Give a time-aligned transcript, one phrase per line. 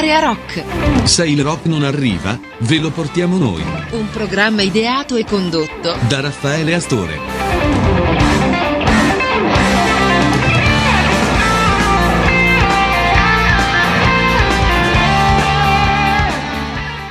[0.00, 0.64] Area Rock.
[1.04, 3.62] Se il rock non arriva, ve lo portiamo noi.
[3.90, 7.18] Un programma ideato e condotto da Raffaele Astore.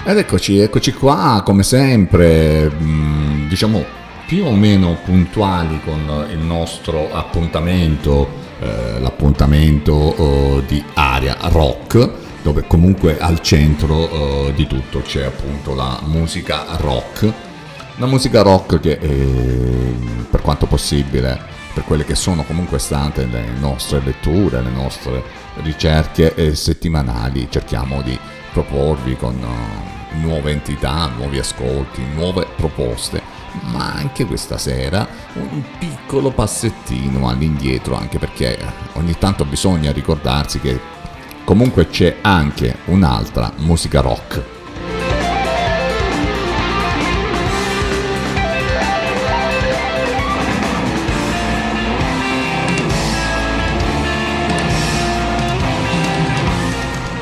[0.04, 3.86] Ed eccoci, eccoci qua, come sempre, mh, diciamo
[4.26, 8.28] più o meno puntuali con il nostro appuntamento,
[8.60, 15.74] eh, l'appuntamento oh, di Aria Rock, dove comunque al centro oh, di tutto c'è appunto
[15.74, 17.32] la musica rock.
[17.98, 19.96] La musica rock che eh,
[20.30, 21.38] per quanto possibile,
[21.74, 25.22] per quelle che sono comunque state le nostre letture, le nostre
[25.64, 28.18] ricerche eh, settimanali, cerchiamo di
[28.54, 33.22] proporvi con uh, nuove entità, nuovi ascolti, nuove proposte,
[33.66, 38.58] ma anche questa sera un piccolo passettino all'indietro, anche perché
[38.94, 40.80] ogni tanto bisogna ricordarsi che
[41.50, 44.44] comunque c'è anche un'altra musica rock.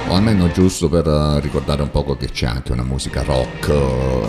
[0.10, 4.28] o almeno giusto per uh, ricordare un poco che c'è anche una musica rock uh,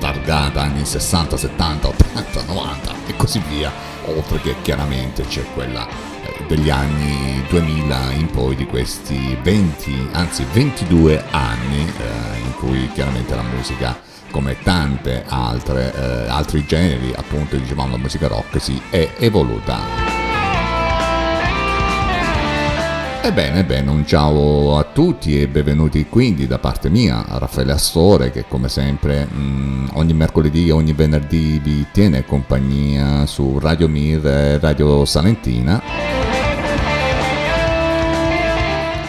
[0.00, 3.70] targata anni 60, 70, 80, 90 e così via,
[4.06, 5.86] oltre che chiaramente c'è quella
[6.24, 12.90] eh, degli anni 2000 in poi di questi 20, anzi 22 anni eh, in cui
[12.94, 18.80] chiaramente la musica come tante altre eh, altri generi appunto dicevamo la musica rock si
[18.88, 20.16] è evoluta.
[23.20, 28.46] Ebbene, bene, un ciao a tutti e benvenuti quindi da parte mia, Raffaele Astore che
[28.48, 34.26] come sempre mh, mm, ogni mercoledì e ogni venerdì vi tiene compagnia su Radio Mir
[34.26, 36.37] e Radio Salentina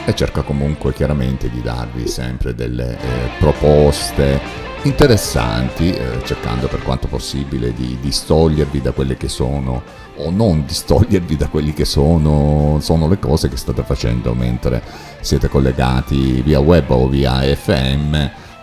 [0.09, 7.07] e cerca comunque chiaramente di darvi sempre delle eh, proposte interessanti, eh, cercando per quanto
[7.07, 9.83] possibile di distogliervi da quelle che sono,
[10.15, 14.81] o non distogliervi da quelli che sono, sono le cose che state facendo mentre
[15.21, 18.15] siete collegati via web o via FM.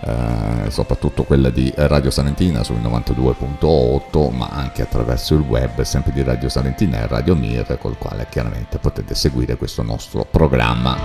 [0.06, 6.22] Eh, soprattutto quella di Radio Salentina sul 92.8 ma anche attraverso il web sempre di
[6.22, 10.97] Radio Salentina e Radio Mir col quale chiaramente potete seguire questo nostro programma.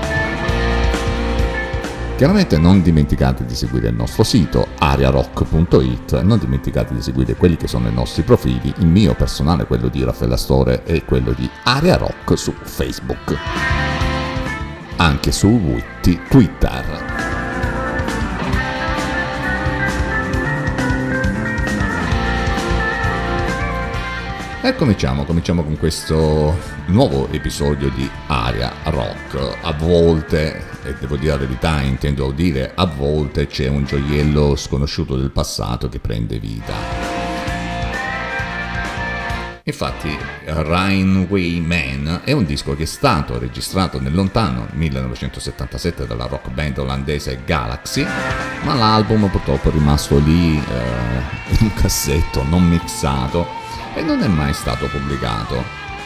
[2.15, 7.67] Chiaramente non dimenticate di seguire il nostro sito ariarock.it, non dimenticate di seguire quelli che
[7.67, 11.97] sono i nostri profili, il mio personale, quello di Raffaella Store e quello di Aria
[11.97, 13.35] Rock su Facebook.
[14.97, 15.81] Anche su
[16.29, 17.30] Twitter.
[24.63, 26.55] E cominciamo, cominciamo con questo
[26.85, 29.57] nuovo episodio di Aria Rock.
[29.63, 35.17] A volte, e devo dire la verità, intendo dire a volte c'è un gioiello sconosciuto
[35.17, 36.73] del passato che prende vita.
[39.63, 46.51] Infatti, Rainway Man è un disco che è stato registrato nel lontano 1977 dalla rock
[46.51, 48.05] band olandese Galaxy,
[48.63, 53.60] ma l'album purtroppo è rimasto lì eh, in un cassetto non mixato
[53.93, 55.63] e non è mai stato pubblicato.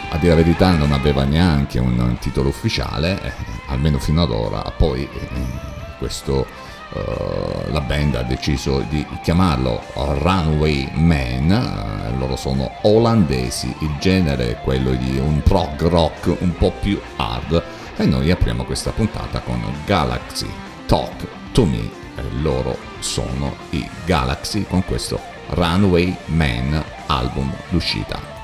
[0.09, 3.31] A dire la verità non aveva neanche un titolo ufficiale, eh,
[3.67, 5.29] almeno fino ad ora, poi eh,
[5.97, 6.45] questo,
[6.93, 14.51] uh, la band ha deciso di chiamarlo Runway Man, uh, loro sono olandesi, il genere
[14.51, 17.63] è quello di un prog rock un po' più hard.
[17.97, 20.49] E noi apriamo questa puntata con Galaxy.
[20.85, 21.89] Talk to Me,
[22.41, 25.19] loro sono i Galaxy con questo
[25.49, 28.34] Runway Man album d'uscita.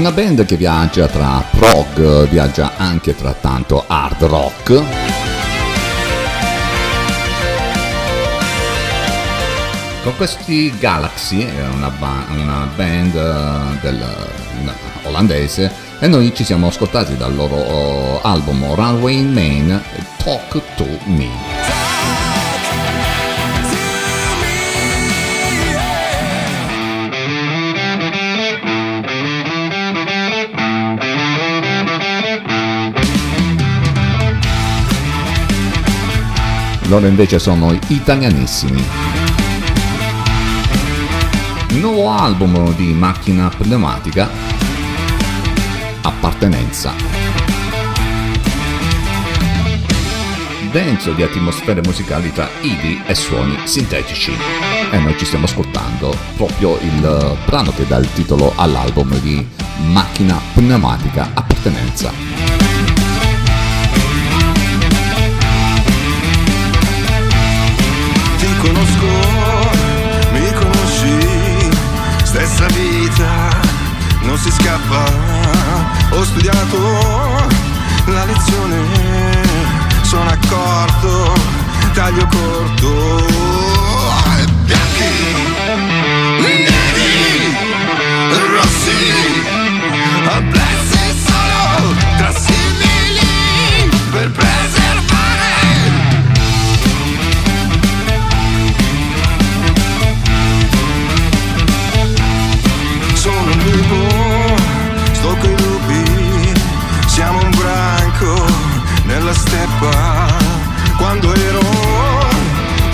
[0.00, 4.82] Una band che viaggia tra prog, viaggia anche tra tanto hard rock.
[10.02, 14.02] Con questi Galaxy, una, ba- una band uh, del,
[14.62, 19.82] una, olandese, e noi ci siamo ascoltati dal loro uh, album Runway in Main,
[20.16, 21.79] Talk to Me.
[36.90, 38.84] Loro invece sono italianissimi.
[41.74, 44.28] Nuovo album di macchina pneumatica,
[46.02, 46.92] Appartenenza.
[50.72, 54.32] Denso di atmosfere musicali tra idi e suoni sintetici.
[54.90, 59.46] E noi ci stiamo ascoltando proprio il brano che dà il titolo all'album di
[59.92, 62.39] Macchina pneumatica Appartenenza.
[76.20, 76.76] Ho studiato
[78.04, 79.42] la lezione,
[80.02, 81.32] sono accorto,
[81.94, 83.49] taglio corto.
[109.80, 110.28] Steppa.
[110.98, 111.60] Quando ero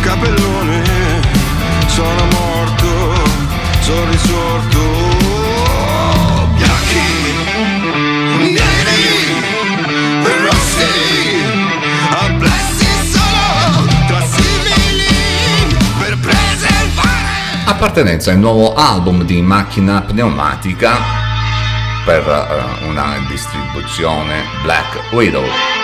[0.00, 0.82] capellone,
[1.86, 3.14] sono morto,
[3.80, 4.78] sono risorto.
[6.54, 7.00] Bianchi,
[8.38, 9.42] neri,
[10.44, 11.42] rossi,
[12.10, 17.64] abbessi solo tra simili per preservare.
[17.64, 21.24] Appartenenza al nuovo album di macchina pneumatica
[22.04, 25.75] per uh, una distribuzione Black Widow.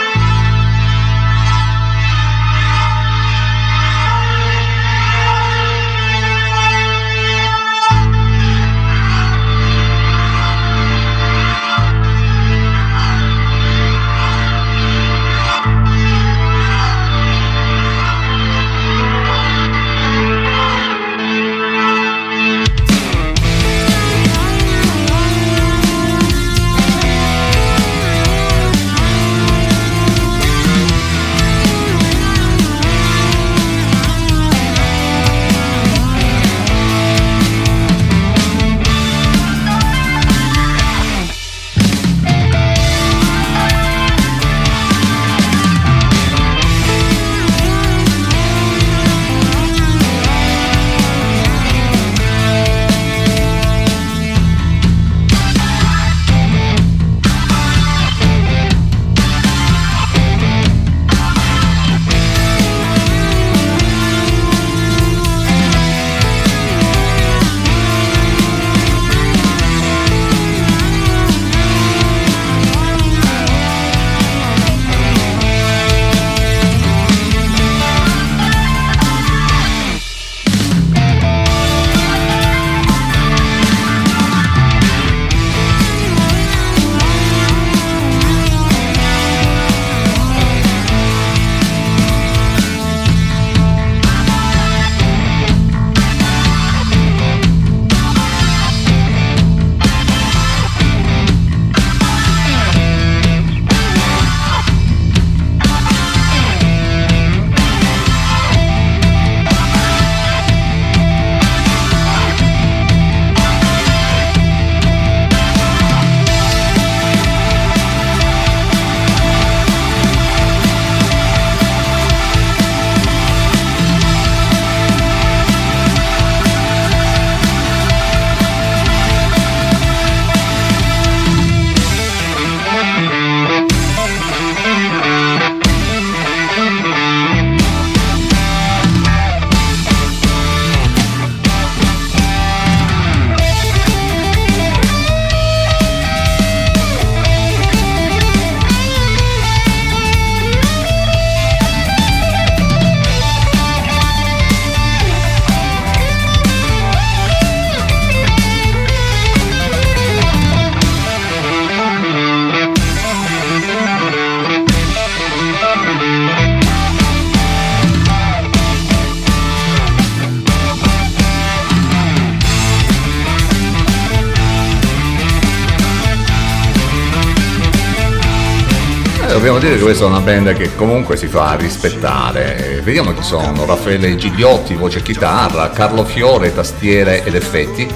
[179.92, 182.80] Questa è una band che comunque si fa rispettare.
[182.82, 187.86] Vediamo chi sono: Raffaele Gigliotti, voce e chitarra, Carlo Fiore, tastiere ed effetti,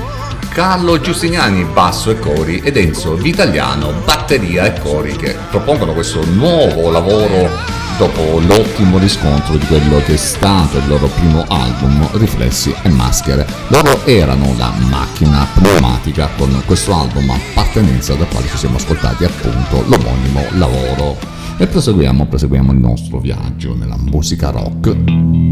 [0.51, 6.91] Carlo Giustiniani, basso e cori, ed Enzo Vitaliano, batteria e cori, che propongono questo nuovo
[6.91, 7.49] lavoro
[7.97, 13.47] dopo l'ottimo riscontro di quello che è stato il loro primo album, Riflessi e Maschere.
[13.69, 19.83] Loro erano la macchina pneumatica con questo album appartenenza da quale ci siamo ascoltati appunto
[19.87, 21.36] l'omonimo lavoro.
[21.59, 25.45] E proseguiamo, proseguiamo il nostro viaggio nella musica rock.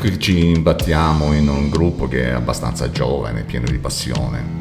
[0.00, 4.58] Qui ci imbattiamo in un gruppo che è abbastanza giovane, pieno di passione.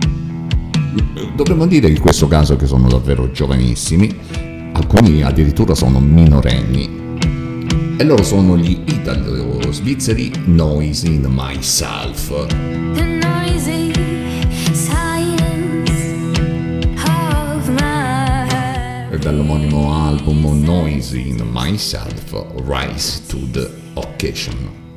[1.35, 4.15] Dovremmo dire in questo caso che sono davvero giovanissimi,
[4.73, 7.17] alcuni addirittura sono minorenni.
[7.97, 8.83] E loro sono gli
[9.71, 12.29] italo-svizzeri Noise in Myself.
[19.21, 22.33] Dall'omonimo album Noise in Myself,
[22.65, 24.90] Rise to the Occasion.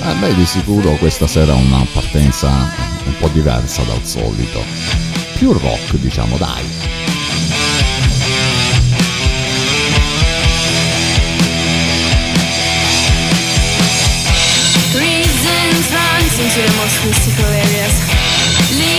[0.00, 2.48] Eh beh, di sicuro questa sera è una partenza
[3.04, 4.64] un po' diversa dal solito.
[5.36, 6.96] Più rock, diciamo, dai.
[16.38, 17.94] Into the most mystical areas,
[18.78, 18.97] leading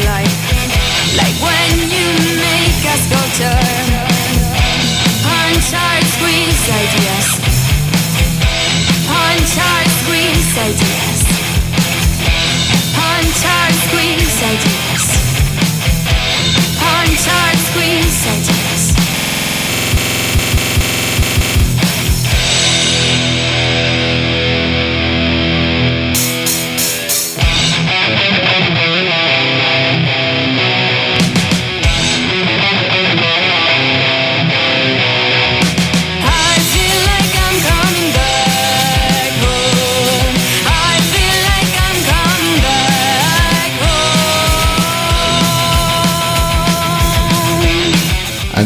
[0.00, 2.08] like, when you
[2.40, 3.60] make a sculpture.
[5.20, 7.28] Punch hard, squeeze ideas.
[9.06, 11.20] Punch hard, squeeze ideas.
[12.96, 15.04] Punch hard, squeeze ideas.
[16.80, 18.61] Punch hard, squeeze ideas.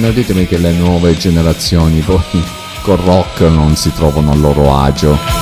[0.06, 2.20] Non ditemi che le nuove generazioni poi
[2.82, 5.35] con rock non si trovano a loro agio.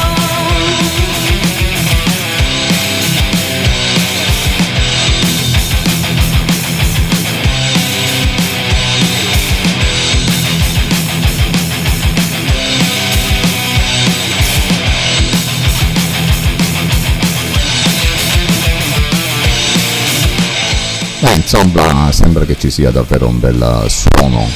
[21.45, 24.49] Insomma, sembra che ci sia davvero un bel suono,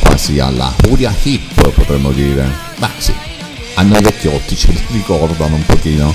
[0.00, 2.50] quasi alla Furia Hip potremmo dire.
[2.78, 3.14] Beh sì,
[3.74, 6.12] a noi vecchiotti ce li ricordano un pochino.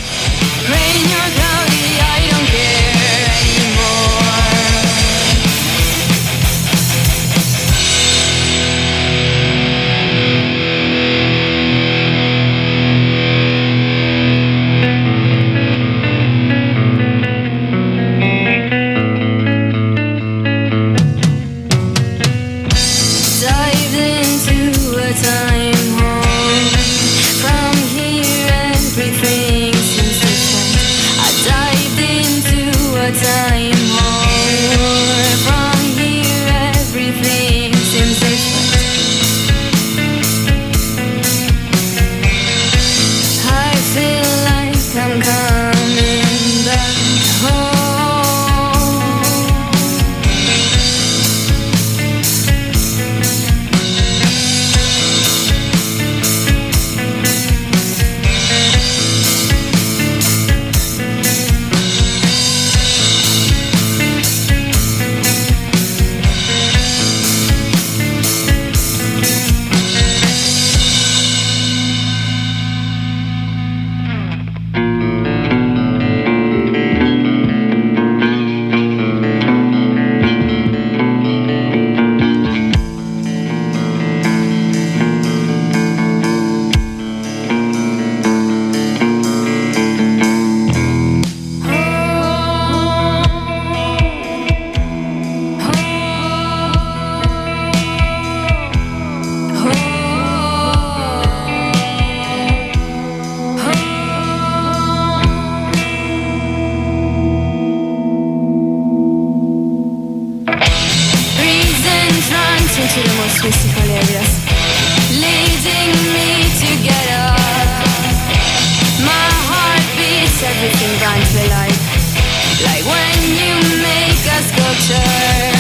[121.18, 125.52] Like when you make a sculpture.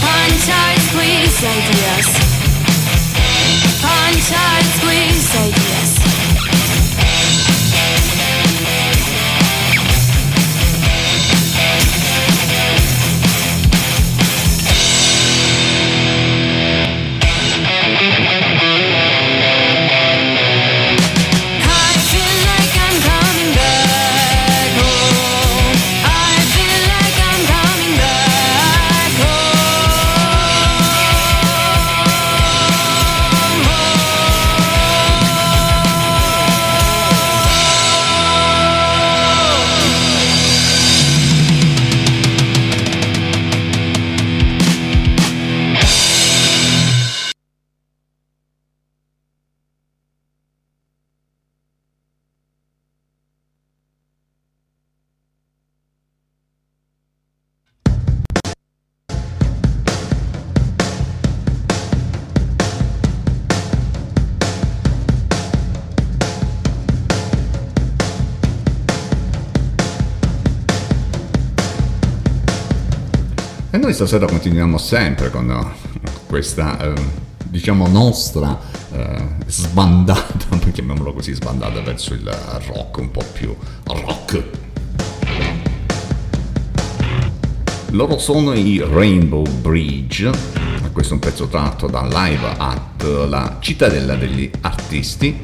[0.00, 2.08] Punch hard, squeeze ideas.
[3.82, 5.07] Punch hard, squeeze
[73.98, 77.02] stasera continuiamo sempre con eh, questa, eh,
[77.46, 78.56] diciamo, nostra
[78.92, 82.30] eh, sbandata, chiamiamolo così, sbandata verso il
[82.68, 84.44] rock, un po' più rock.
[87.90, 90.30] Loro sono i Rainbow Bridge,
[90.92, 95.40] questo è un pezzo tratto da Live at la Cittadella degli Artisti.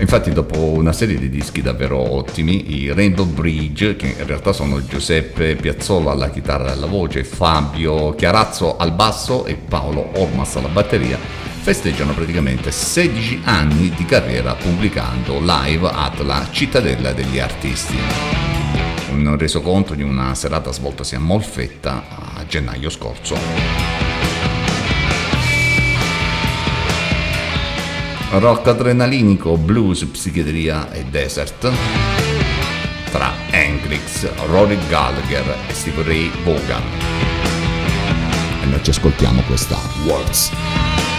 [0.00, 4.82] Infatti dopo una serie di dischi davvero ottimi, i Rainbow Bridge, che in realtà sono
[4.84, 10.68] Giuseppe Piazzolla alla chitarra e alla voce, Fabio Chiarazzo al basso e Paolo Ormas alla
[10.68, 17.98] batteria, festeggiano praticamente 16 anni di carriera pubblicando live at la Cittadella degli Artisti.
[19.10, 22.04] Un resoconto di una serata svoltasi a Molfetta
[22.36, 23.99] a gennaio scorso.
[28.38, 31.70] Rock adrenalinico, blues, psichedelia e desert,
[33.10, 36.82] tra Hendrix, Rory Gallagher e Steve Ray Vaughan.
[38.62, 41.09] E noi ci ascoltiamo questa Words.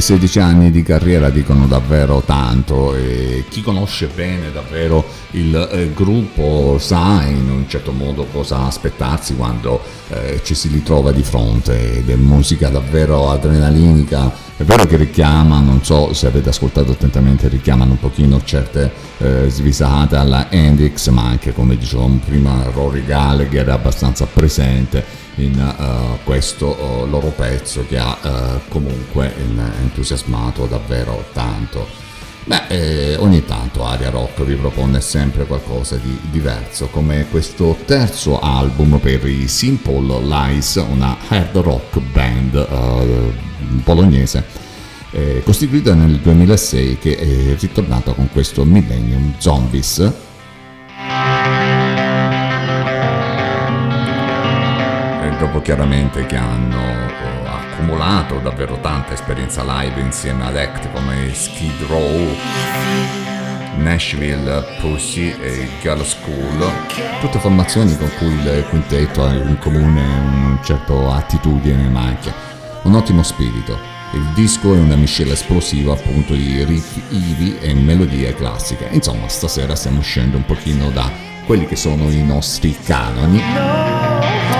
[0.00, 5.92] Beh, 16 anni di carriera dicono davvero tanto e chi conosce bene davvero il eh,
[5.92, 11.98] gruppo sa in un certo modo cosa aspettarsi quando eh, ci si ritrova di fronte
[11.98, 14.48] ed è musica davvero adrenalinica.
[14.56, 19.48] È vero che richiama, non so se avete ascoltato attentamente, richiamano un pochino certe eh,
[19.48, 26.22] svisate alla Hendrix, ma anche come dicevamo prima Rory Gallagher è abbastanza presente in uh,
[26.24, 29.34] questo uh, loro pezzo che ha uh, comunque
[29.82, 32.08] entusiasmato davvero tanto.
[32.44, 38.40] Beh, eh, ogni tanto Aria Rock vi propone sempre qualcosa di diverso, come questo terzo
[38.40, 42.66] album per i Simple Lies, una hard rock band
[43.84, 44.44] bolognese,
[45.10, 50.12] eh, costituita nel 2006 che è ritornata con questo Millennium Zombies
[55.50, 61.86] dopo chiaramente che hanno oh, accumulato davvero tanta esperienza live insieme ad act come Skid
[61.88, 62.36] Row,
[63.78, 66.70] Nashville, Pussy e Girl School,
[67.20, 72.32] tutte formazioni con cui il quintetto ha in comune una certa attitudine ma anche
[72.82, 73.76] un ottimo spirito.
[74.12, 78.88] Il disco è una miscela esplosiva appunto di riff ivi e melodie classiche.
[78.90, 81.10] Insomma, stasera stiamo uscendo un pochino da
[81.44, 84.59] quelli che sono i nostri canoni.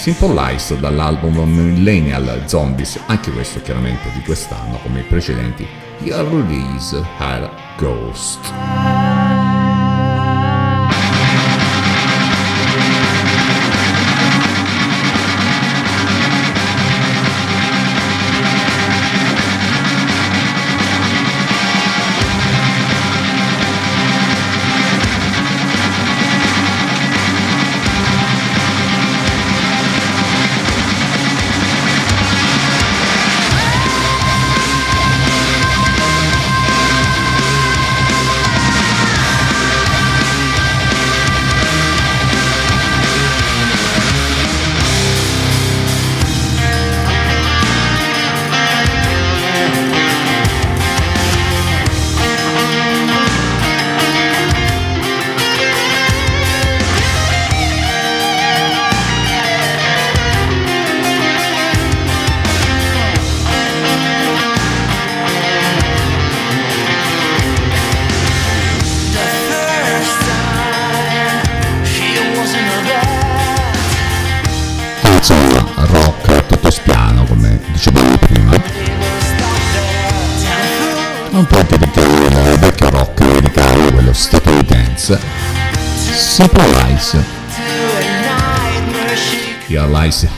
[0.00, 5.66] Simple Lies dall'album Millennial Zombies, anche questo chiaramente di quest'anno come i precedenti,
[5.98, 8.99] Your Release Her Ghost.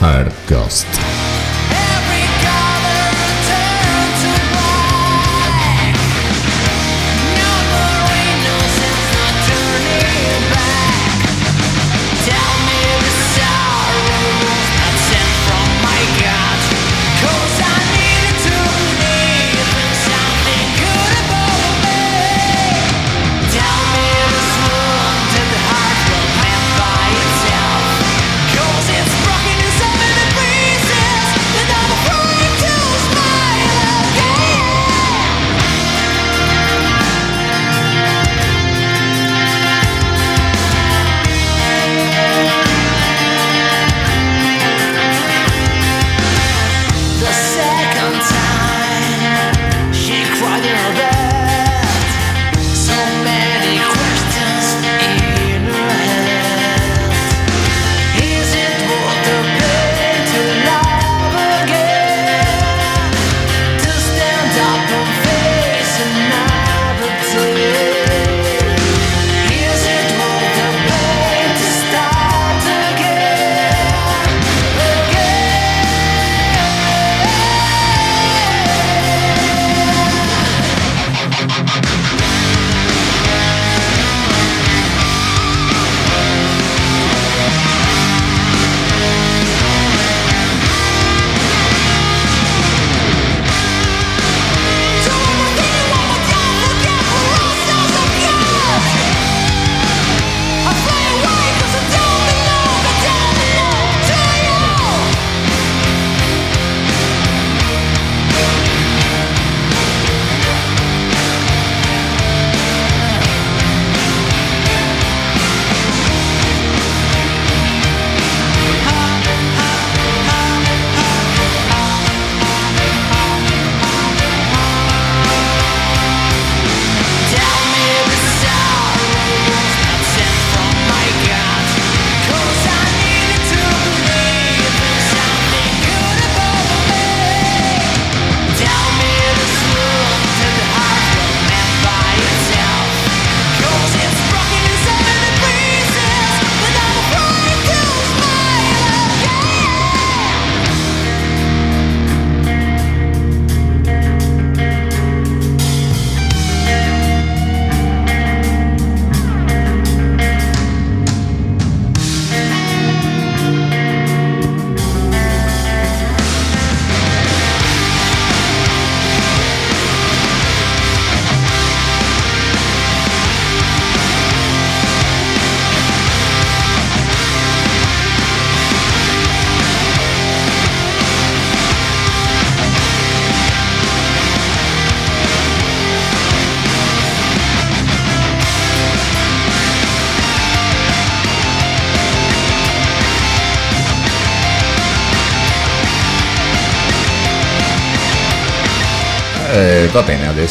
[0.03, 0.85] Lies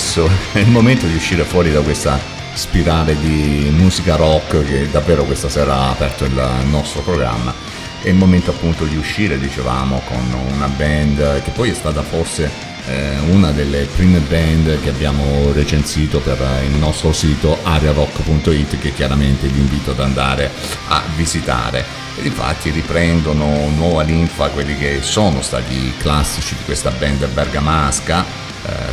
[0.01, 2.19] adesso è il momento di uscire fuori da questa
[2.53, 7.53] spirale di musica rock che davvero questa sera ha aperto il nostro programma.
[8.01, 12.49] È il momento appunto di uscire, dicevamo, con una band che poi è stata forse
[12.87, 19.47] eh, una delle prime band che abbiamo recensito per il nostro sito ariarock.it che chiaramente
[19.49, 20.49] vi invito ad andare
[20.87, 21.85] a visitare
[22.17, 28.40] ed infatti riprendono nuova linfa quelli che sono stati i classici di questa band bergamasca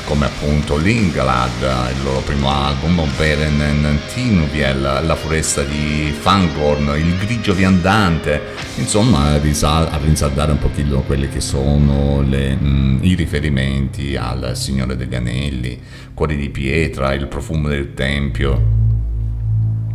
[0.09, 7.53] come appunto Lingalad, il loro primo album, Beren Tinuviel, La foresta di Fangorn, Il grigio
[7.53, 8.41] viandante,
[8.77, 15.15] insomma a rinsaldare un pochino quelli che sono le, mh, i riferimenti al Signore degli
[15.15, 15.79] Anelli,
[16.15, 18.63] Cuori di pietra, Il profumo del Tempio,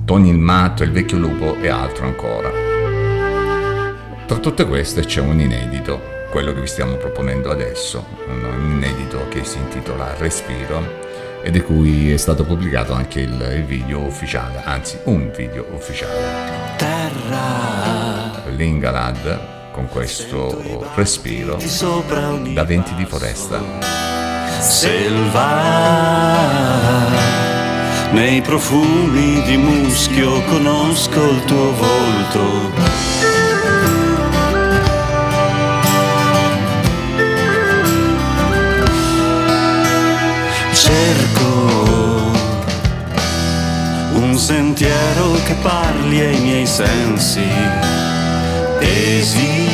[0.05, 2.51] Tony il matto, Il vecchio lupo e altro ancora.
[4.27, 9.43] Tra tutte queste c'è un inedito quello che vi stiamo proponendo adesso, un inedito che
[9.43, 10.81] si intitola Respiro
[11.43, 16.75] e di cui è stato pubblicato anche il, il video ufficiale, anzi un video ufficiale.
[16.77, 18.49] Terra.
[18.49, 20.59] L'Ingalad con questo
[20.95, 21.59] respiro
[22.51, 23.61] da venti di foresta.
[24.59, 25.51] Selva.
[28.09, 33.42] Nei profumi di muschio conosco il tuo volto.
[45.53, 47.45] Che parli ai miei sensi
[48.79, 49.71] tesi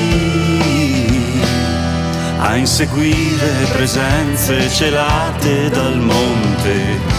[2.40, 7.18] a inseguire presenze celate dal monte.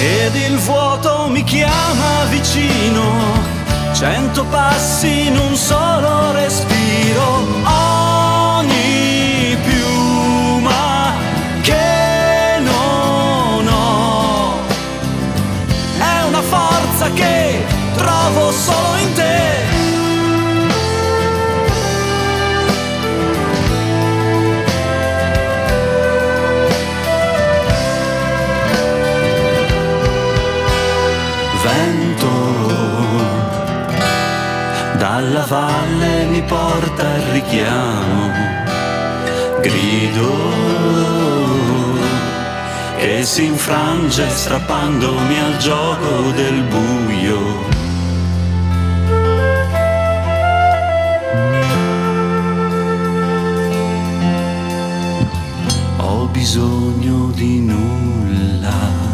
[0.00, 3.56] Ed il vuoto mi chiama vicino
[3.92, 7.97] Cento passi in un solo respiro, ogni
[17.18, 17.64] che
[17.96, 19.46] trovo solo in te.
[34.96, 38.30] dalla valle mi porta il richiamo,
[39.60, 41.17] grido
[43.24, 47.66] si infrange strappandomi al gioco del buio.
[55.96, 59.06] Ho bisogno di nulla.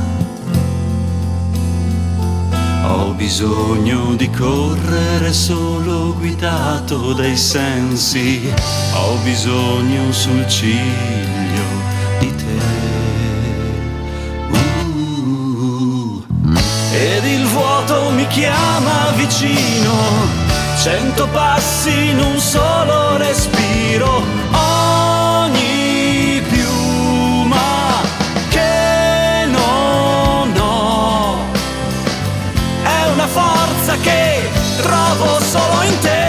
[2.87, 8.53] Ho bisogno di correre solo guidato dai sensi,
[8.93, 11.44] ho bisogno sul ciglio
[18.35, 19.95] chiama vicino,
[20.83, 24.25] cento passi in un solo respiro.
[24.51, 28.03] Ogni piuma
[28.49, 31.37] che non ho
[32.83, 34.51] è una forza che
[34.83, 36.24] trovo solo in te.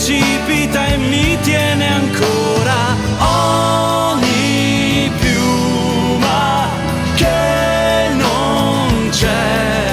[0.00, 2.96] Precipita e mi tiene ancora.
[4.08, 6.68] Ogni piuma
[7.16, 9.92] che non c'è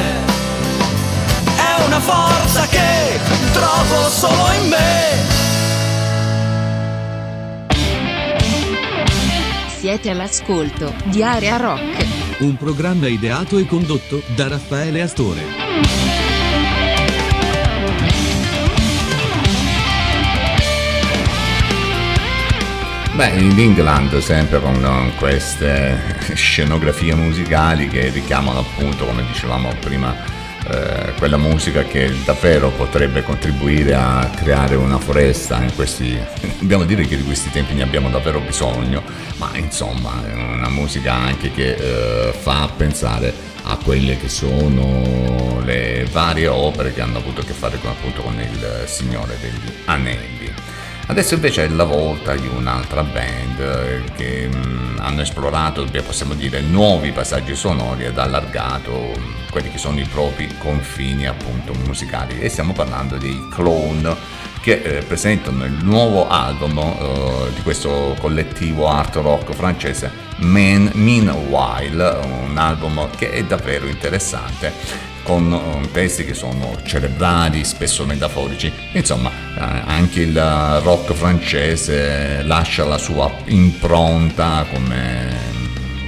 [1.57, 3.19] è una forza che
[3.51, 4.85] trovo solo in me.
[9.77, 12.05] Siete all'ascolto di Area Rock.
[12.39, 16.06] Un programma ideato e condotto da Raffaele Astore.
[23.17, 30.15] Beh, in England sempre con queste scenografie musicali che richiamano appunto, come dicevamo prima,
[30.69, 36.15] eh, quella musica che davvero potrebbe contribuire a creare una foresta in questi
[36.59, 39.01] dobbiamo dire che di questi tempi ne abbiamo davvero bisogno
[39.37, 46.07] ma insomma è una musica anche che eh, fa pensare a quelle che sono le
[46.11, 50.46] varie opere che hanno avuto a che fare con, appunto, con il Signore degli Anelli.
[51.09, 56.59] Adesso invece è la volta di un'altra band eh, che mh, hanno esplorato, possiamo dire,
[56.59, 62.41] nuovi passaggi sonori ed allargato mh, quelli che sono i propri confini appunto musicali.
[62.41, 64.15] E stiamo parlando dei Clone
[64.59, 72.19] che eh, presentano il nuovo album eh, di questo collettivo art rock francese Man, Meanwhile,
[72.49, 78.71] un album che è davvero interessante con testi che sono cerebrali, spesso metaforici.
[78.93, 80.39] Insomma, eh, anche il
[80.81, 85.35] rock francese lascia la sua impronta come,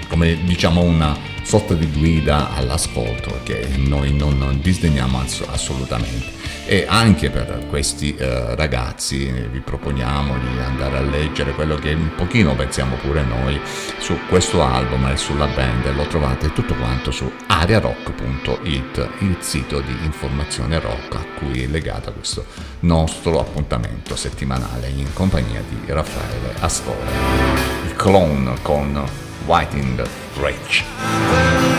[0.07, 6.38] come diciamo una sorta di guida all'ascolto che noi non disdegniamo assolutamente
[6.69, 12.11] e anche per questi eh, ragazzi vi proponiamo di andare a leggere quello che un
[12.15, 13.59] pochino pensiamo pure noi
[13.97, 15.91] su questo album e sulla band.
[15.95, 22.13] Lo trovate tutto quanto su ariarock.it il sito di informazione rock a cui è legato
[22.13, 22.45] questo
[22.81, 27.09] nostro appuntamento settimanale in compagnia di Raffaele Astore
[27.87, 29.03] il clone con
[29.47, 31.78] Whiting Rich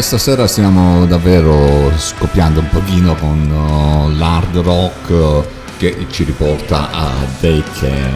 [0.00, 5.46] E stasera stiamo davvero scoppiando un pochino con uh, l'hard rock
[5.76, 8.08] che ci riporta a vecchie,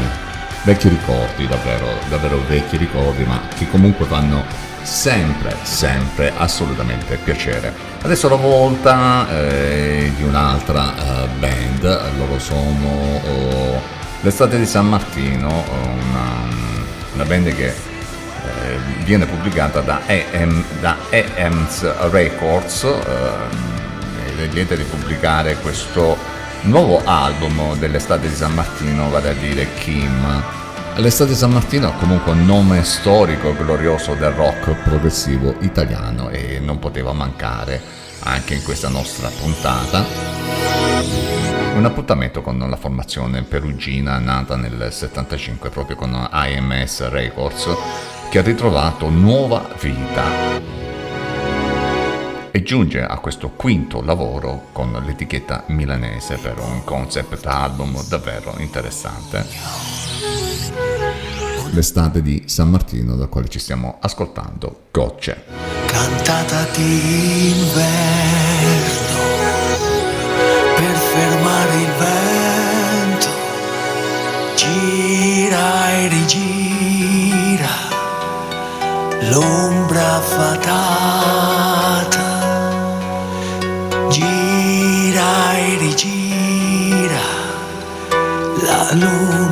[0.62, 4.44] vecchi ricordi, davvero, davvero vecchi ricordi, ma che comunque fanno
[4.80, 7.74] sempre, sempre assolutamente piacere.
[8.00, 11.82] Adesso la volta eh, di un'altra eh, band,
[12.16, 13.82] loro sono oh,
[14.22, 16.48] l'estate di San Martino, una,
[17.12, 17.92] una band che
[19.04, 26.16] viene pubblicata da, AM, da EMS Records, eh, è lieta di pubblicare questo
[26.62, 30.42] nuovo album dell'estate di San Martino, vale a dire Kim.
[30.96, 36.60] L'estate di San Martino ha comunque un nome storico glorioso del rock progressivo italiano e
[36.60, 37.80] non poteva mancare
[38.20, 40.04] anche in questa nostra puntata.
[41.74, 47.68] Un appuntamento con la formazione perugina nata nel 75 proprio con IMS Records
[48.34, 50.24] che ha ritrovato nuova vita
[52.50, 59.46] e giunge a questo quinto lavoro con l'etichetta milanese per un concept album davvero interessante.
[61.70, 65.44] L'estate di San Martino dal quale ci stiamo ascoltando Gocce.
[65.86, 67.84] cantata d'inverno
[70.74, 73.28] per fermare il vento
[74.56, 76.83] gira e rigira
[79.30, 81.22] l'ombra fatata
[84.10, 87.22] gira e rigira
[88.62, 89.43] la luna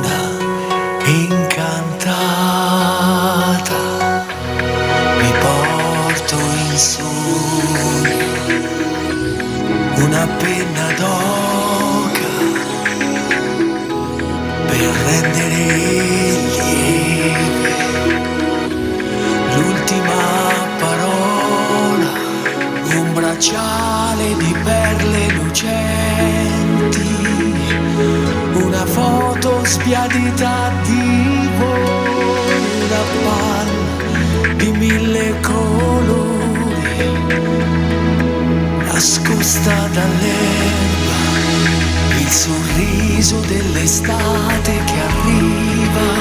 [29.65, 37.11] sbiadita di voi una palla di mille colori
[38.85, 41.19] nascosta dall'erba
[42.19, 46.11] il sorriso dell'estate che arriva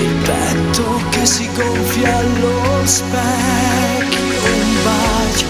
[0.00, 4.20] il petto che si gonfia allo specchio
[4.54, 5.46] un bacio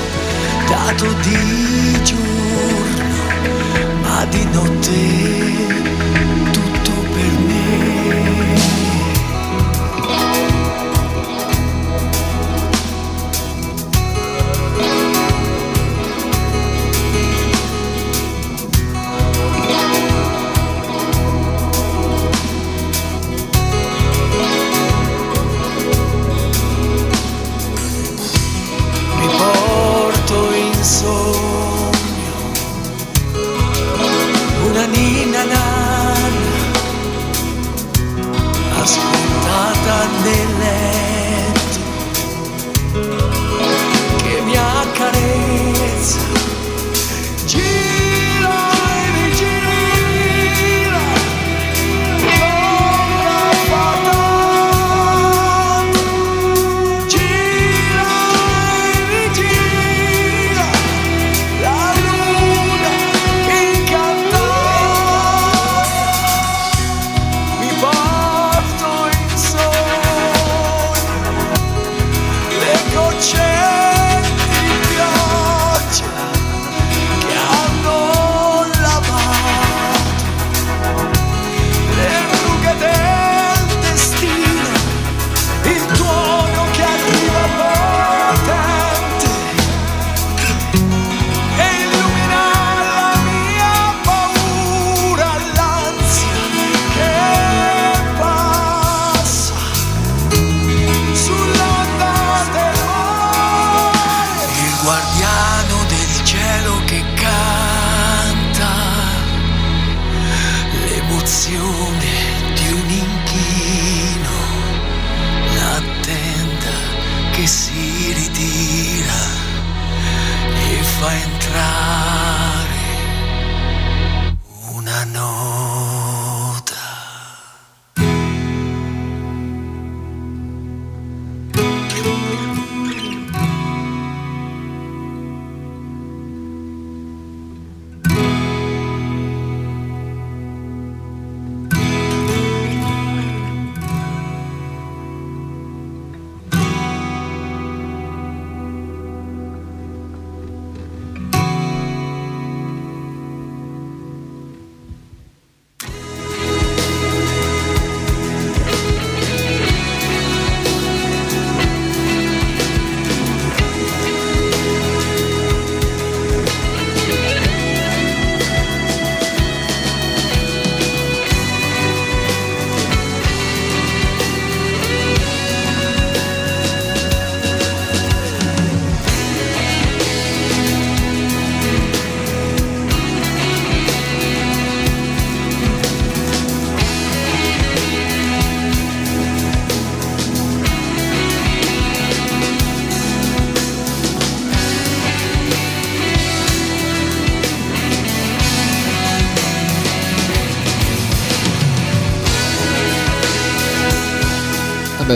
[0.68, 2.36] dato di giorno
[4.03, 5.68] ma di notte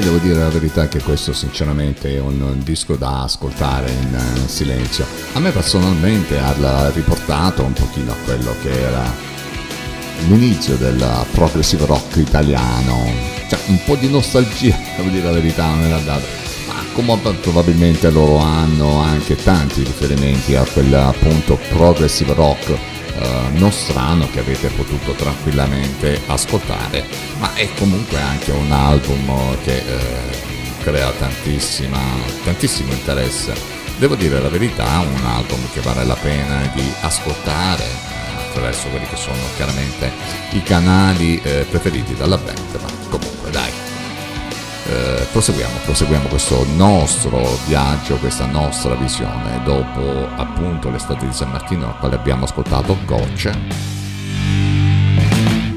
[0.02, 5.06] devo dire la verità che questo sinceramente è un disco da ascoltare in silenzio.
[5.34, 9.04] A me personalmente ha riportato un pochino a quello che era
[10.26, 13.12] l'inizio del progressive rock italiano.
[13.48, 16.26] Cioè, un po' di nostalgia, devo dire la verità, non era dato.
[16.66, 22.91] Ma come probabilmente loro hanno anche tanti riferimenti a quel appunto progressive rock
[23.52, 27.04] nostrano che avete potuto tranquillamente ascoltare,
[27.38, 30.50] ma è comunque anche un album che eh,
[30.82, 33.54] crea tantissimo interesse.
[33.98, 39.06] Devo dire la verità, un album che vale la pena di ascoltare eh, attraverso quelli
[39.06, 40.10] che sono chiaramente
[40.50, 43.01] i canali eh, preferiti dalla band,
[45.32, 51.98] proseguiamo, proseguiamo questo nostro viaggio, questa nostra visione dopo appunto l'estate di San Martino al
[51.98, 54.00] quale abbiamo ascoltato Gocce.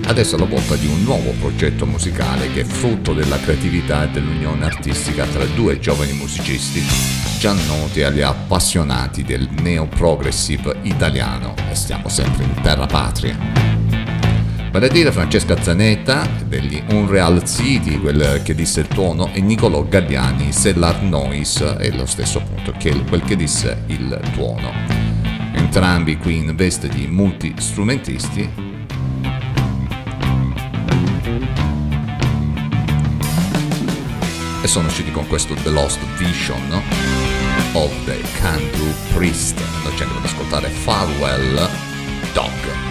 [0.08, 4.10] Adesso è la volta di un nuovo progetto musicale che è frutto della creatività e
[4.10, 6.84] dell'unione artistica tra due giovani musicisti
[7.40, 13.75] già noti agli appassionati del neo-progressive italiano e stiamo sempre in terra patria
[14.76, 19.86] vale a dire Francesca Zanetta degli Unreal City, quel che disse il tuono, e Nicolò
[19.88, 24.74] Galliani, Sellar Noise, è lo stesso appunto che quel che disse il tuono.
[25.54, 28.50] Entrambi qui in veste di multistrumentisti.
[34.62, 36.82] E sono usciti con questo The Lost Vision
[37.72, 39.58] of the Kandu Priest.
[39.84, 41.70] Noi ci andiamo ad ascoltare Farewell
[42.34, 42.85] Dog.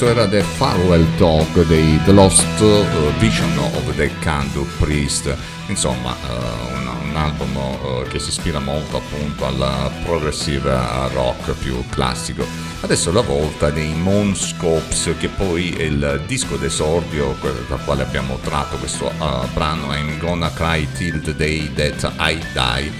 [0.00, 2.86] Questo era The Farewell Dog dei The Lost uh,
[3.18, 5.36] Vision of the Kandu Priest,
[5.66, 10.70] insomma uh, un, un, album uh, che si ispira molto appunto al progressive
[11.12, 12.46] rock più classico.
[12.80, 17.36] Adesso la volta dei Monscopes che poi è il disco d'esordio
[17.68, 19.12] dal quale abbiamo tratto questo
[19.52, 22.92] brano I'm Gonna Cry Till the Day That I Die.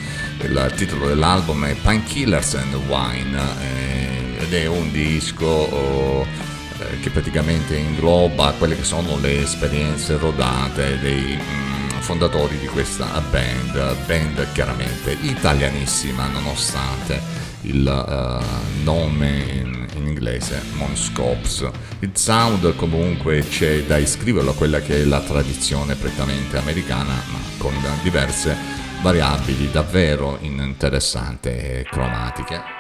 [0.43, 6.50] Il titolo dell'album è Painkillers and Wine eh, ed è un disco oh,
[6.81, 13.21] eh, che praticamente ingloba quelle che sono le esperienze rodate dei mm, fondatori di questa
[13.31, 17.21] band, band chiaramente italianissima nonostante
[17.63, 21.69] il uh, nome in, in, inglese Monscopes.
[21.99, 27.39] Il sound comunque c'è da iscriverlo a quella che è la tradizione prettamente americana, ma
[27.59, 28.57] con diverse
[29.03, 32.80] variabili davvero interessanti e cromatiche.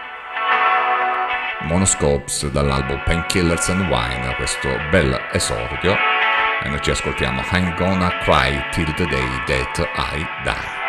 [1.62, 5.94] Monoscopes dall'album Painkillers and Wine, questo bel esordio.
[6.62, 10.79] E noi ci ascoltiamo I'm Gonna Cry Till the Day That I Die.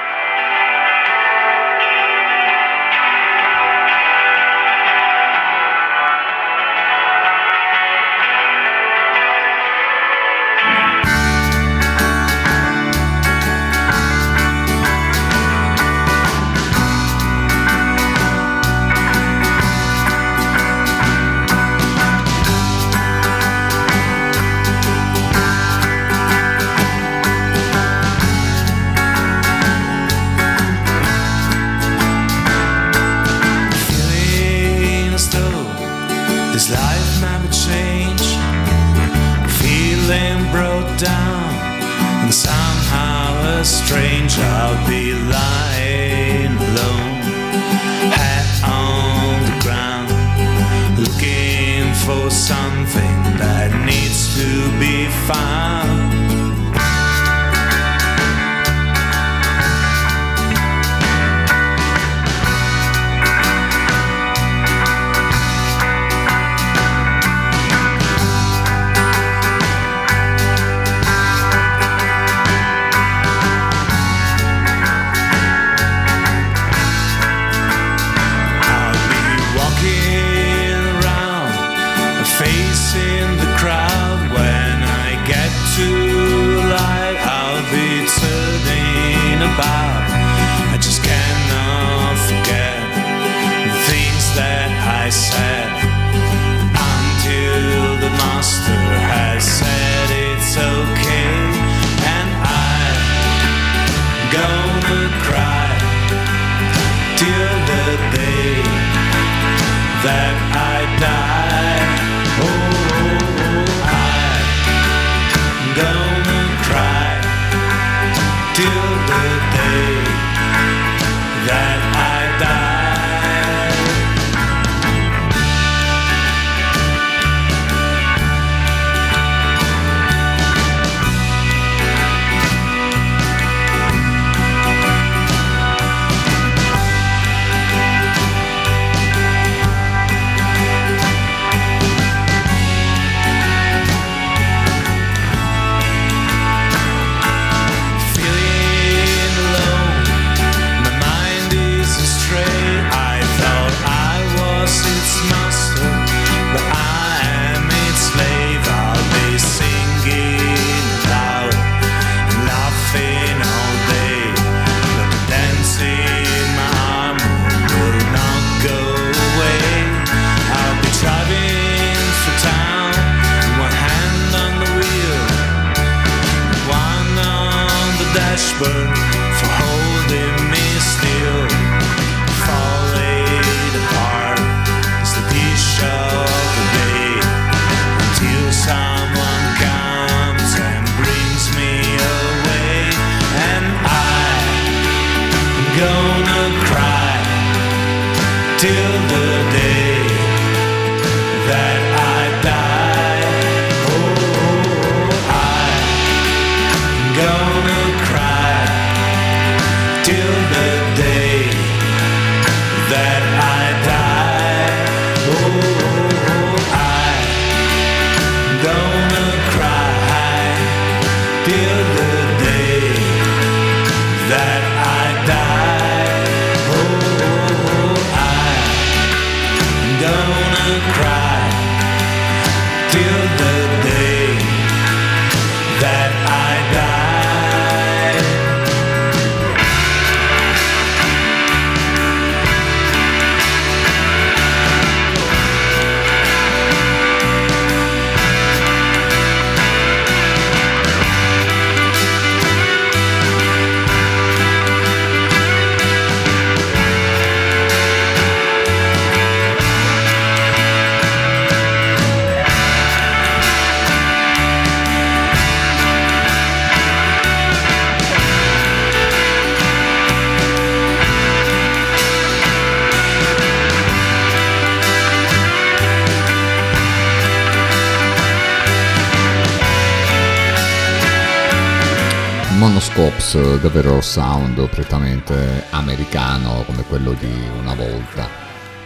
[283.40, 288.28] davvero sound prettamente americano come quello di una volta,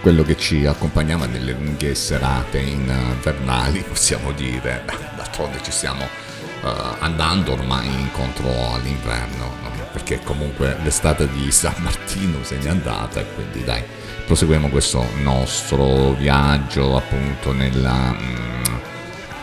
[0.01, 4.83] quello che ci accompagnava nelle lunghe serate invernali, possiamo dire,
[5.15, 6.67] d'altronde ci stiamo uh,
[6.99, 9.51] andando ormai incontro all'inverno,
[9.91, 13.83] perché comunque l'estate di San Martino se n'è andata quindi dai,
[14.25, 18.44] proseguiamo questo nostro viaggio appunto nella mm,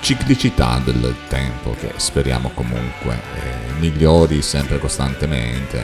[0.02, 5.78] ciclicità del tempo che speriamo comunque eh, migliori sempre costantemente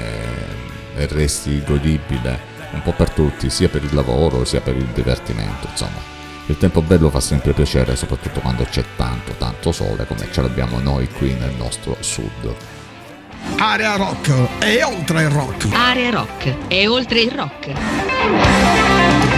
[0.96, 4.86] eh, e resti godibile un po' per tutti, sia per il lavoro sia per il
[4.86, 6.16] divertimento, insomma.
[6.46, 10.80] Il tempo bello fa sempre piacere, soprattutto quando c'è tanto, tanto sole come ce l'abbiamo
[10.80, 12.54] noi qui nel nostro sud.
[13.58, 15.68] Area rock e oltre il rock.
[15.72, 19.38] Area rock e oltre il rock.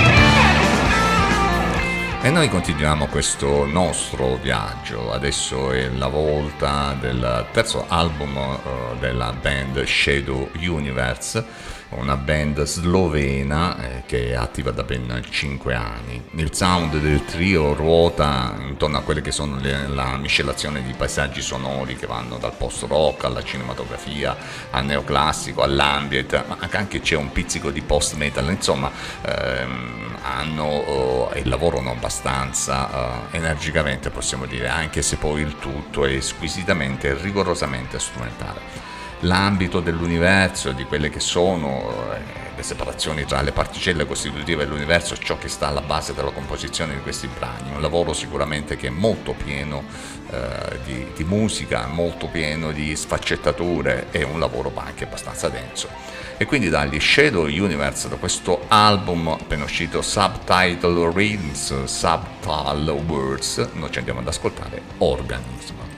[2.23, 9.33] E noi continuiamo questo nostro viaggio, adesso è la volta del terzo album eh, della
[9.33, 11.43] band Shadow Universe,
[11.91, 16.23] una band slovena eh, che è attiva da ben 5 anni.
[16.33, 21.41] Il sound del trio ruota intorno a quelle che sono le, la miscelazione di paesaggi
[21.41, 24.37] sonori che vanno dal post rock alla cinematografia,
[24.71, 28.91] al neoclassico, all'ambient, ma anche c'è un pizzico di post metal, insomma
[29.23, 36.05] ehm, hanno eh, e lavorano abbastanza eh, energicamente possiamo dire, anche se poi il tutto
[36.05, 38.90] è squisitamente e rigorosamente strumentale
[39.21, 45.39] l'ambito dell'universo, di quelle che sono eh, le separazioni tra le particelle costitutive dell'universo, ciò
[45.39, 47.71] che sta alla base della composizione di questi brani.
[47.75, 49.85] Un lavoro sicuramente che è molto pieno
[50.31, 55.89] eh, di, di, musica, molto pieno di sfaccettature e un lavoro anche abbastanza denso.
[56.37, 63.91] E quindi dagli Shadow Universe, da questo album appena uscito Subtitle Rhythms, Subtitle Words, noi
[63.91, 65.90] ci andiamo ad ascoltare Organism.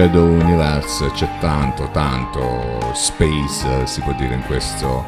[0.00, 5.04] Shadow Universe, c'è tanto, tanto space, si può dire, in questo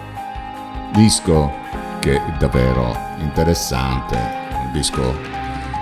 [0.93, 1.51] disco
[1.99, 4.17] che è davvero interessante,
[4.53, 5.19] un disco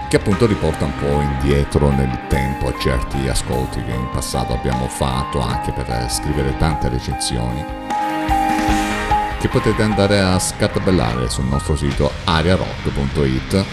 [0.09, 4.87] che appunto riporta un po' indietro nel tempo a certi ascolti che in passato abbiamo
[4.87, 7.65] fatto anche per scrivere tante recensioni
[9.41, 13.65] che potete andare a scatabellare sul nostro sito ariarock.it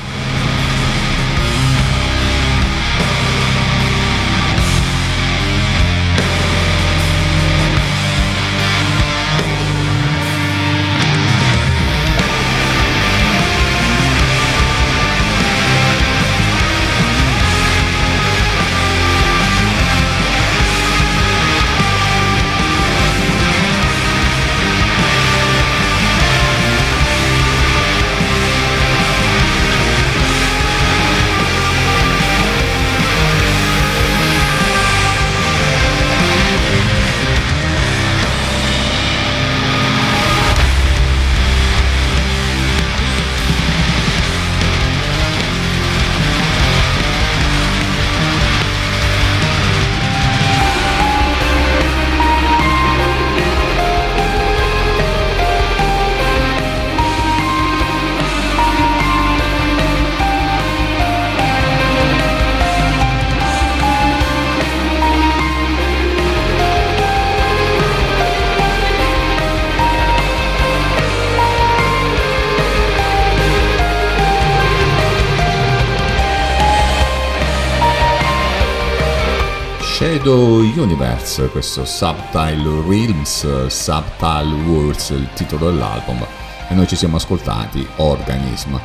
[80.88, 86.26] Universe, questo Subtile Realms, Subtile Worlds, il titolo dell'album,
[86.70, 88.78] e noi ci siamo ascoltati Organism.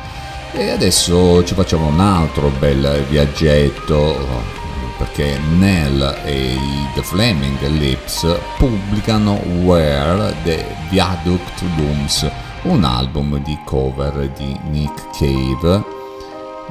[0.51, 4.17] E adesso ci facciamo un altro bel viaggetto,
[4.97, 8.27] perché Nell e i The Flaming Lips
[8.57, 12.29] pubblicano Where the Viaduct Looms,
[12.63, 16.01] un album di cover di Nick Cave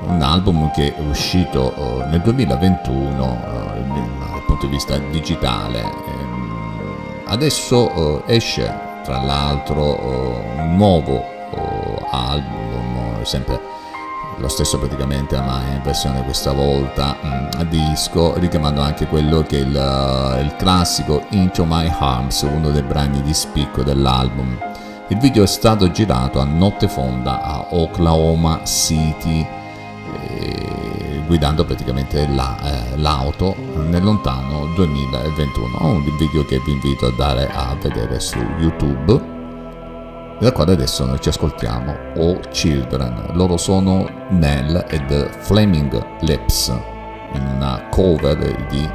[0.04, 5.80] un album che è uscito uh, nel 2021 uh, dal punto di vista digitale.
[5.80, 9.98] Ehm, adesso uh, esce tra l'altro
[10.56, 11.24] un nuovo
[12.10, 13.70] album, sempre
[14.38, 19.58] lo stesso praticamente ma in versione questa volta mm, a disco, richiamando anche quello che
[19.58, 24.58] è il, il classico Into My Arms, uno dei brani di spicco dell'album.
[25.08, 29.61] Il video è stato girato a notte fonda a Oklahoma City eh,
[31.32, 33.56] guidando praticamente la, eh, l'auto
[33.88, 35.78] nel lontano 2021.
[35.80, 39.30] Un video che vi invito a dare a vedere su YouTube.
[40.38, 43.30] Da quale adesso noi ci ascoltiamo Oh Children.
[43.32, 46.68] Loro sono Nell e The Flaming Lips
[47.32, 48.86] in una cover di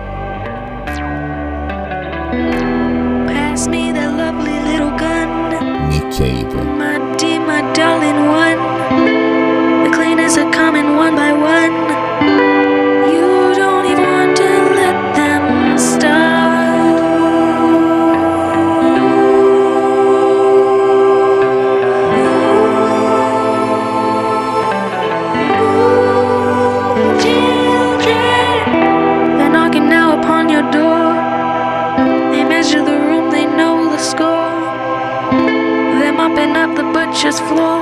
[3.25, 6.53] Pass me that lovely little gun, Nick Cave.
[6.53, 9.85] my dear, my darling one.
[9.85, 11.36] The cleaners are coming one by one.
[37.27, 37.76] The butcher's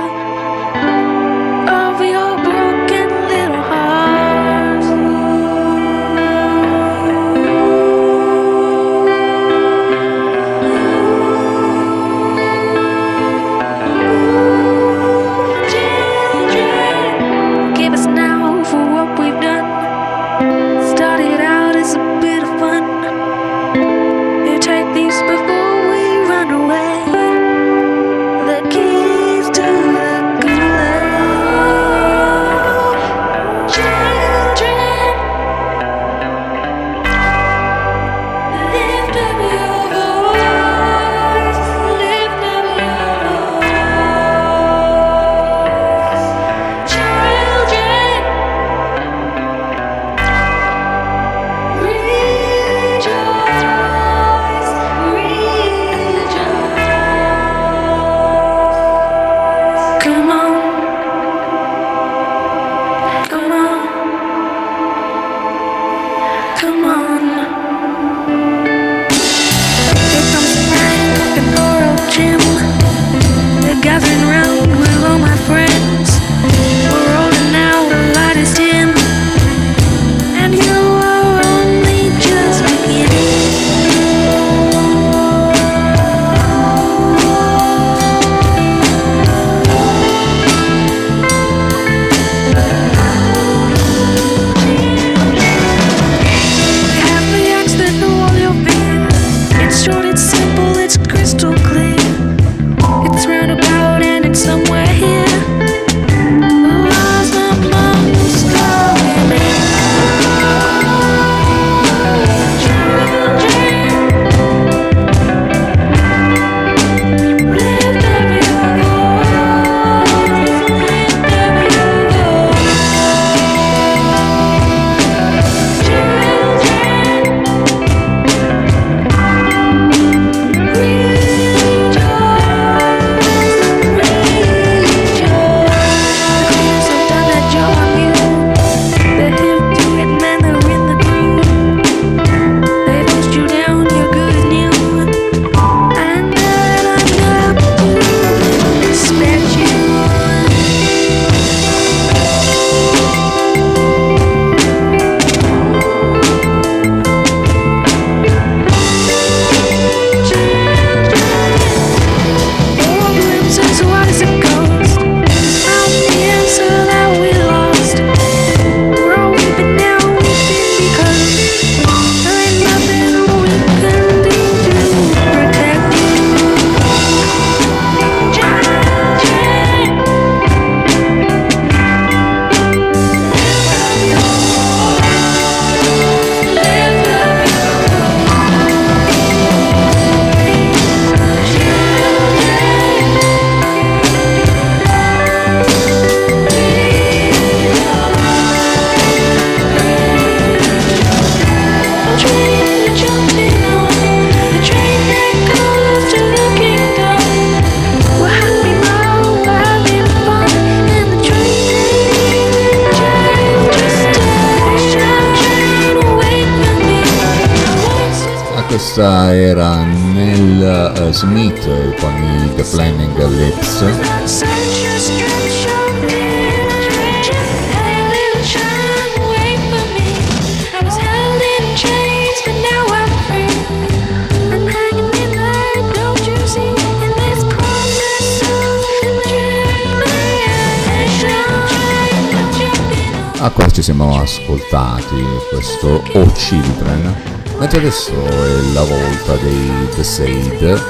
[244.68, 247.14] siamo ascoltati questo O Children,
[247.58, 250.82] mentre adesso è la volta dei The Sade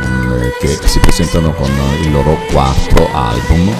[0.00, 1.70] mm, che si presentano con
[2.02, 3.74] il loro quarto album.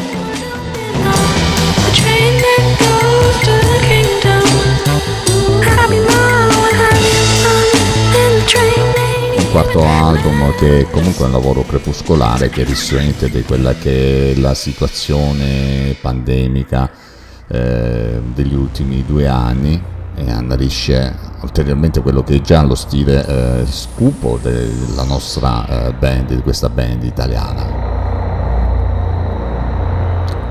[9.37, 14.39] Un quarto album che è comunque un lavoro crepuscolare che risente di quella che è
[14.39, 17.11] la situazione pandemica
[17.49, 19.81] eh, degli ultimi due anni
[20.15, 26.35] e annarisce ulteriormente quello che è già lo stile eh, scupo della nostra eh, band,
[26.35, 27.91] di questa band italiana.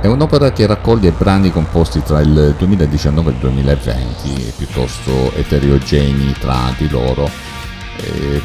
[0.01, 6.73] È un'opera che raccoglie brani composti tra il 2019 e il 2020, piuttosto eterogenei tra
[6.75, 7.29] di loro,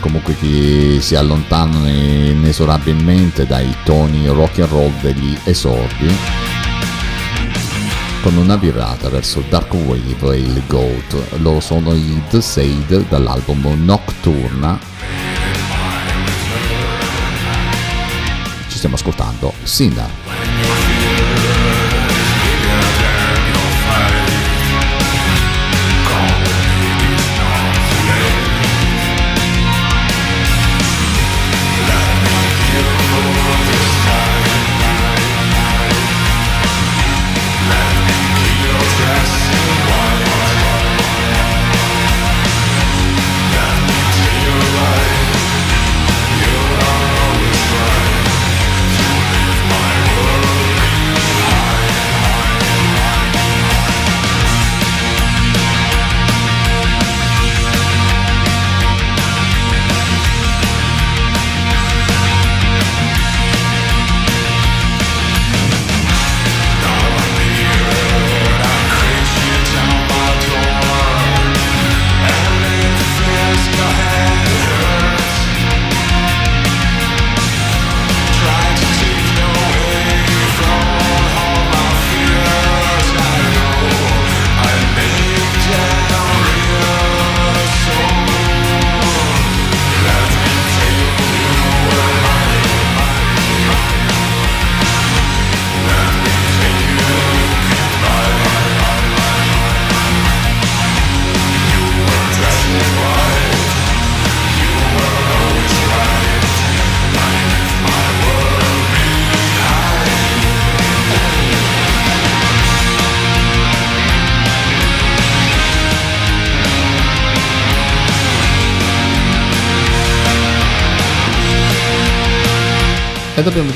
[0.01, 6.15] comunque che si allontanano inesorabilmente dai toni rock and roll degli esordi,
[8.27, 11.37] con una virata verso Dark Wave e il Goat.
[11.37, 14.77] Loro sono i The Sade dall'album Nocturna.
[18.67, 20.46] Ci stiamo ascoltando Sinner.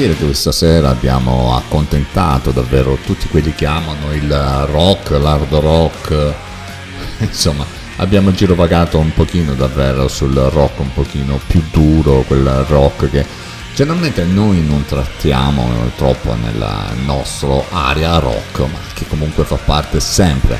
[0.01, 4.33] Dire che questa sera abbiamo accontentato davvero tutti quelli che amano il
[4.71, 6.35] rock, l'hard rock,
[7.21, 7.67] insomma
[7.97, 13.27] abbiamo girovagato un pochino davvero sul rock un pochino più duro, quel rock che
[13.75, 20.59] generalmente noi non trattiamo troppo nella nostra area rock, ma che comunque fa parte sempre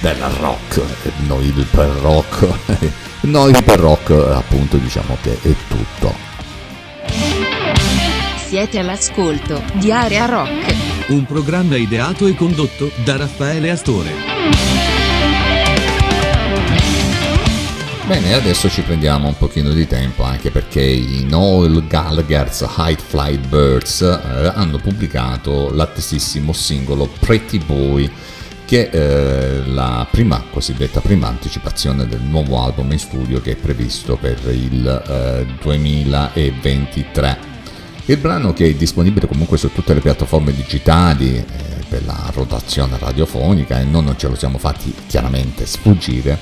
[0.00, 0.82] del rock,
[1.20, 2.46] noi per rock,
[3.22, 6.31] noi per rock appunto diciamo che è tutto.
[8.52, 10.74] Siete all'ascolto di Area Rock.
[11.08, 14.10] Un programma ideato e condotto da Raffaele Astore.
[18.06, 23.48] Bene, adesso ci prendiamo un pochino di tempo anche perché i Noel Gallagher's High Flight
[23.48, 28.10] Birds eh, hanno pubblicato l'attesissimo singolo Pretty Boy
[28.66, 34.16] che è la prima, cosiddetta prima anticipazione del nuovo album in studio che è previsto
[34.16, 37.51] per il eh, 2023.
[38.06, 41.44] Il brano che è disponibile comunque su tutte le piattaforme digitali eh,
[41.88, 46.38] per la rotazione radiofonica e noi non ce lo siamo fatti chiaramente sfuggire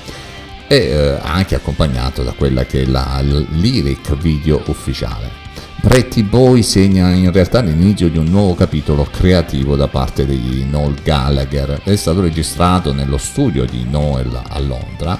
[0.67, 5.39] è eh, anche accompagnato da quella che è la lyric video ufficiale.
[5.81, 10.95] Pretty Boy segna in realtà l'inizio di un nuovo capitolo creativo da parte di Noel
[11.03, 11.81] Gallagher.
[11.83, 15.19] È stato registrato nello studio di Noel a Londra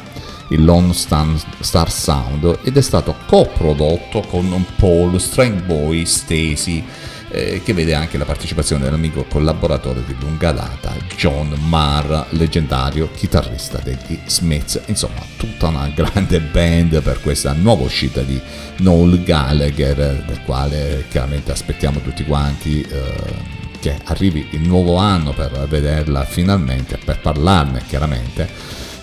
[0.51, 6.83] il Lone Star Sound ed è stato coprodotto con Paul Strangboy Stacy
[7.31, 13.79] eh, che vede anche la partecipazione dell'amico collaboratore di lunga data John Marr, leggendario chitarrista
[13.81, 14.81] degli Smiths.
[14.87, 18.39] Insomma, tutta una grande band per questa nuova uscita di
[18.77, 22.81] Noel Gallagher, del quale chiaramente aspettiamo tutti quanti.
[22.81, 28.47] Eh, che arrivi il nuovo anno per vederla finalmente, per parlarne chiaramente.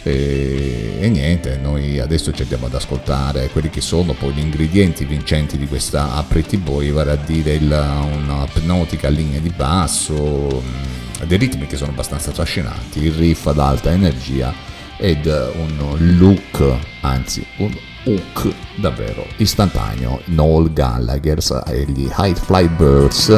[0.09, 5.05] E, e, niente, noi adesso ci andiamo ad ascoltare quelli che sono poi gli ingredienti
[5.05, 11.27] vincenti di questa Pretty Boy, vale a dire il, una pneumatica linea di basso, mm,
[11.27, 14.55] dei ritmi che sono abbastanza trascinanti, il riff ad alta energia
[14.97, 20.23] ed un look, anzi un hook davvero istantaneo.
[20.27, 23.29] Noel Gallagher e gli High Fly Birds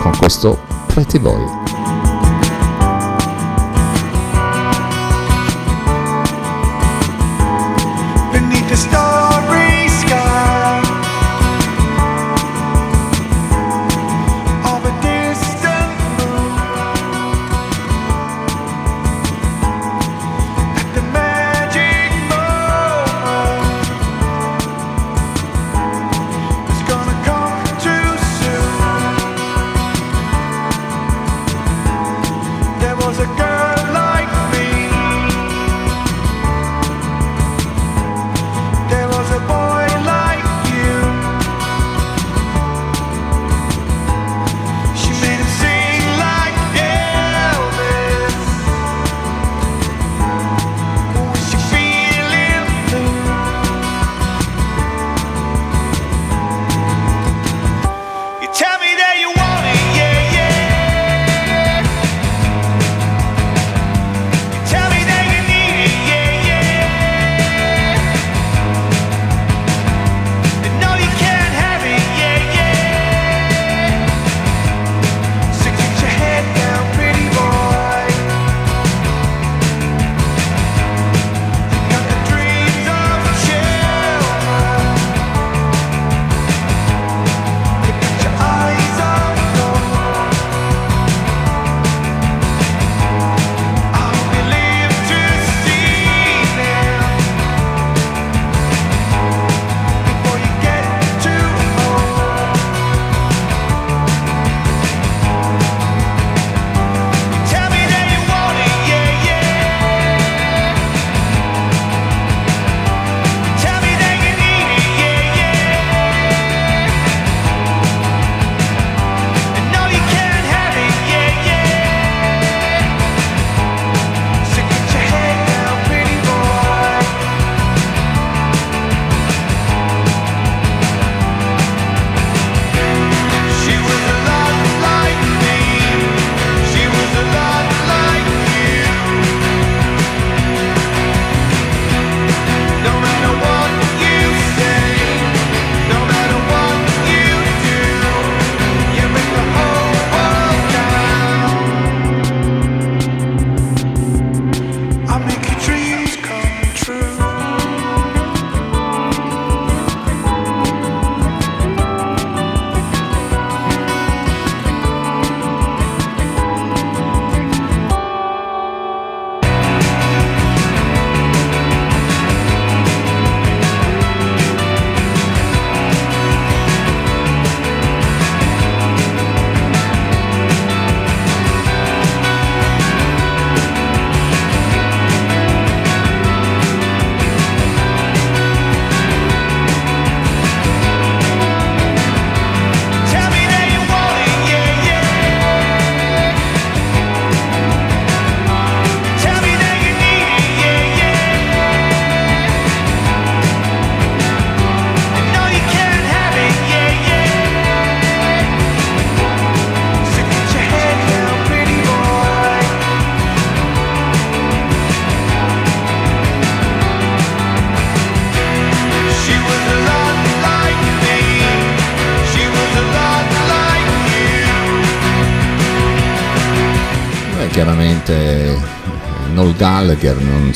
[0.00, 2.05] con questo Pretty Boy.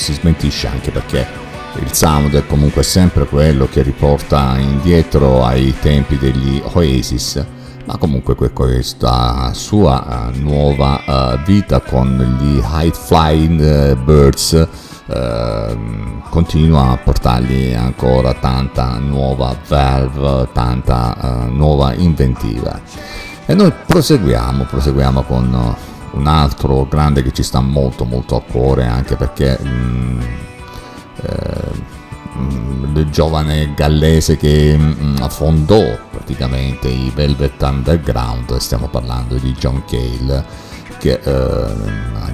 [0.00, 1.26] Si smentisce anche perché
[1.78, 7.44] il sound è comunque sempre quello che riporta indietro ai tempi degli Oasis,
[7.84, 14.68] ma comunque que- questa sua eh, nuova eh, vita con gli High Flying eh, Birds
[15.06, 22.80] ehm, continua a portargli ancora tanta nuova valve, tanta nuova inventiva.
[23.44, 25.76] E noi proseguiamo, proseguiamo con
[26.12, 30.20] un altro grande che ci sta molto molto a cuore anche perché mm,
[31.22, 31.70] eh,
[32.36, 39.82] mm, il giovane gallese che mm, fondò praticamente i Velvet Underground, stiamo parlando di John
[39.86, 40.68] Cale
[40.98, 41.72] che eh,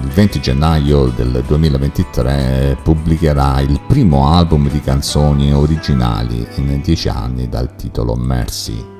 [0.01, 7.47] il 20 gennaio del 2023 pubblicherà il primo album di canzoni originali in dieci anni
[7.47, 8.96] dal titolo Mercy.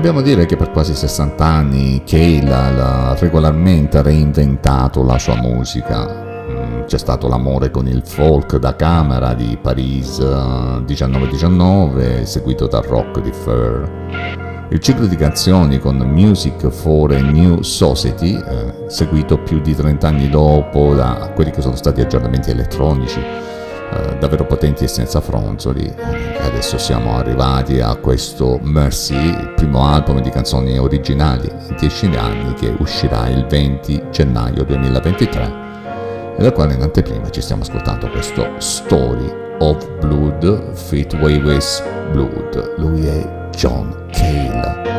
[0.00, 6.06] Dobbiamo dire che per quasi 60 anni Cale ha regolarmente reinventato la sua musica.
[6.48, 12.82] Mm, C'è stato l'amore con il folk da camera di Paris eh, 1919, seguito dal
[12.84, 13.90] rock di Fur.
[14.70, 20.08] Il ciclo di canzoni con Music for a New Society, eh, seguito più di 30
[20.08, 23.20] anni dopo da quelli che sono stati aggiornamenti elettronici,
[23.92, 25.92] eh, davvero potenti e senza fronzoli.
[26.40, 32.54] Adesso siamo arrivati a questo Mercy, il primo album di canzoni originali in 10 anni
[32.54, 35.68] che uscirà il 20 gennaio 2023
[36.36, 42.74] e dal quale in anteprima ci stiamo ascoltando questo Story of Blood Fit Wayway's Blood.
[42.78, 44.89] Lui è John Cale.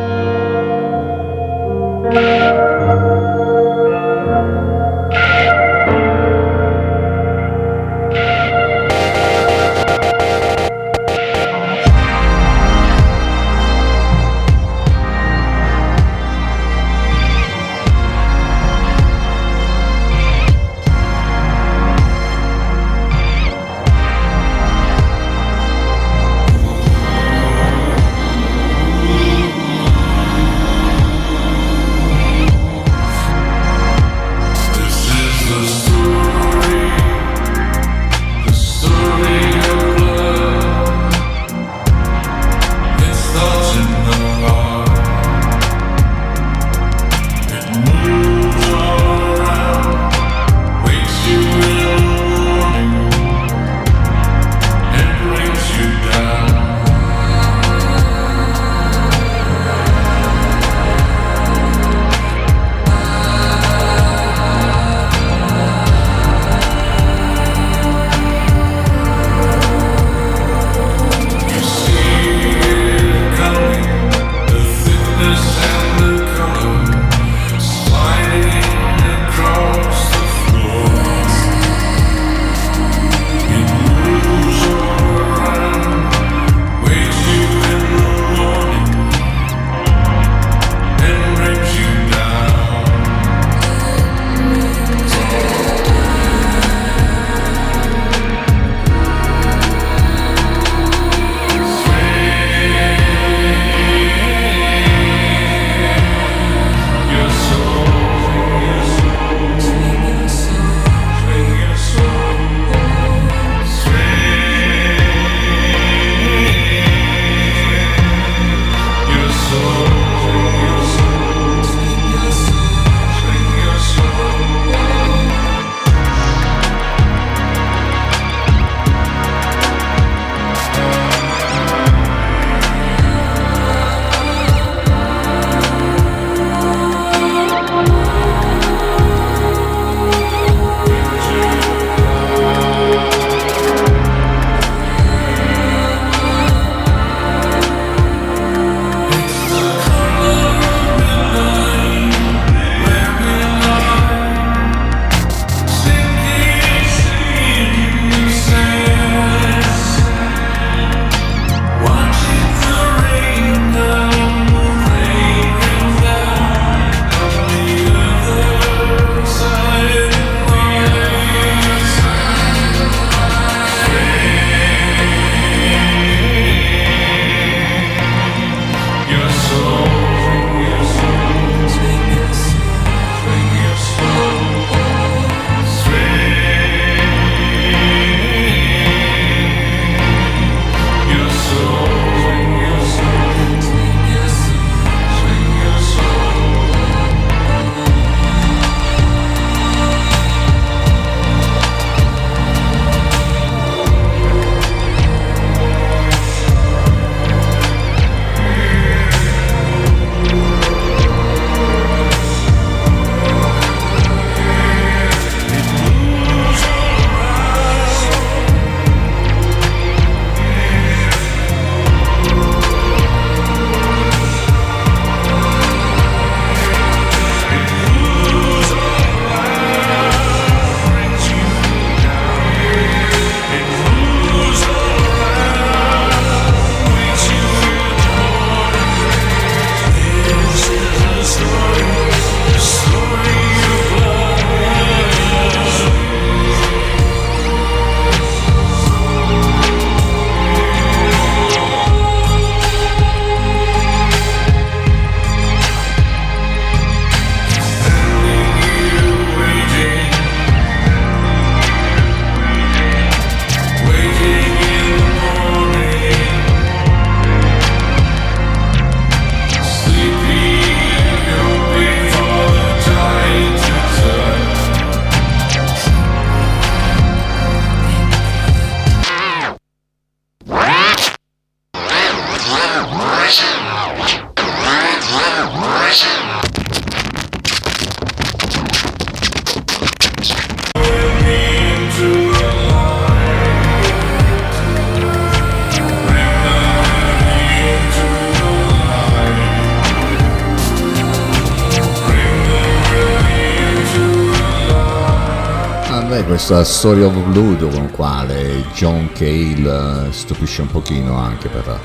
[306.44, 311.78] Questa Story of Blood con quale John Cale eh, stupisce un pochino anche per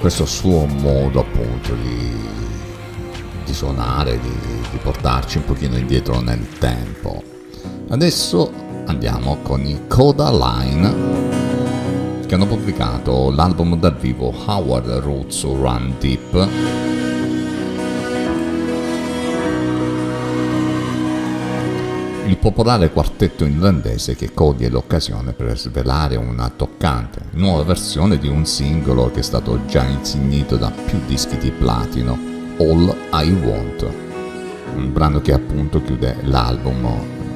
[0.00, 2.16] questo suo modo appunto di,
[3.44, 4.32] di suonare, di,
[4.72, 7.22] di portarci un pochino indietro nel tempo.
[7.90, 8.52] Adesso
[8.86, 10.92] andiamo con i Coda Line
[12.26, 16.48] che hanno pubblicato l'album dal vivo Howard Roots Run Deep
[22.32, 28.46] il popolare quartetto irlandese che coglie l'occasione per svelare una toccante nuova versione di un
[28.46, 32.18] singolo che è stato già insignito da più dischi di platino,
[32.56, 33.86] All I Want,
[34.76, 36.88] un brano che appunto chiude l'album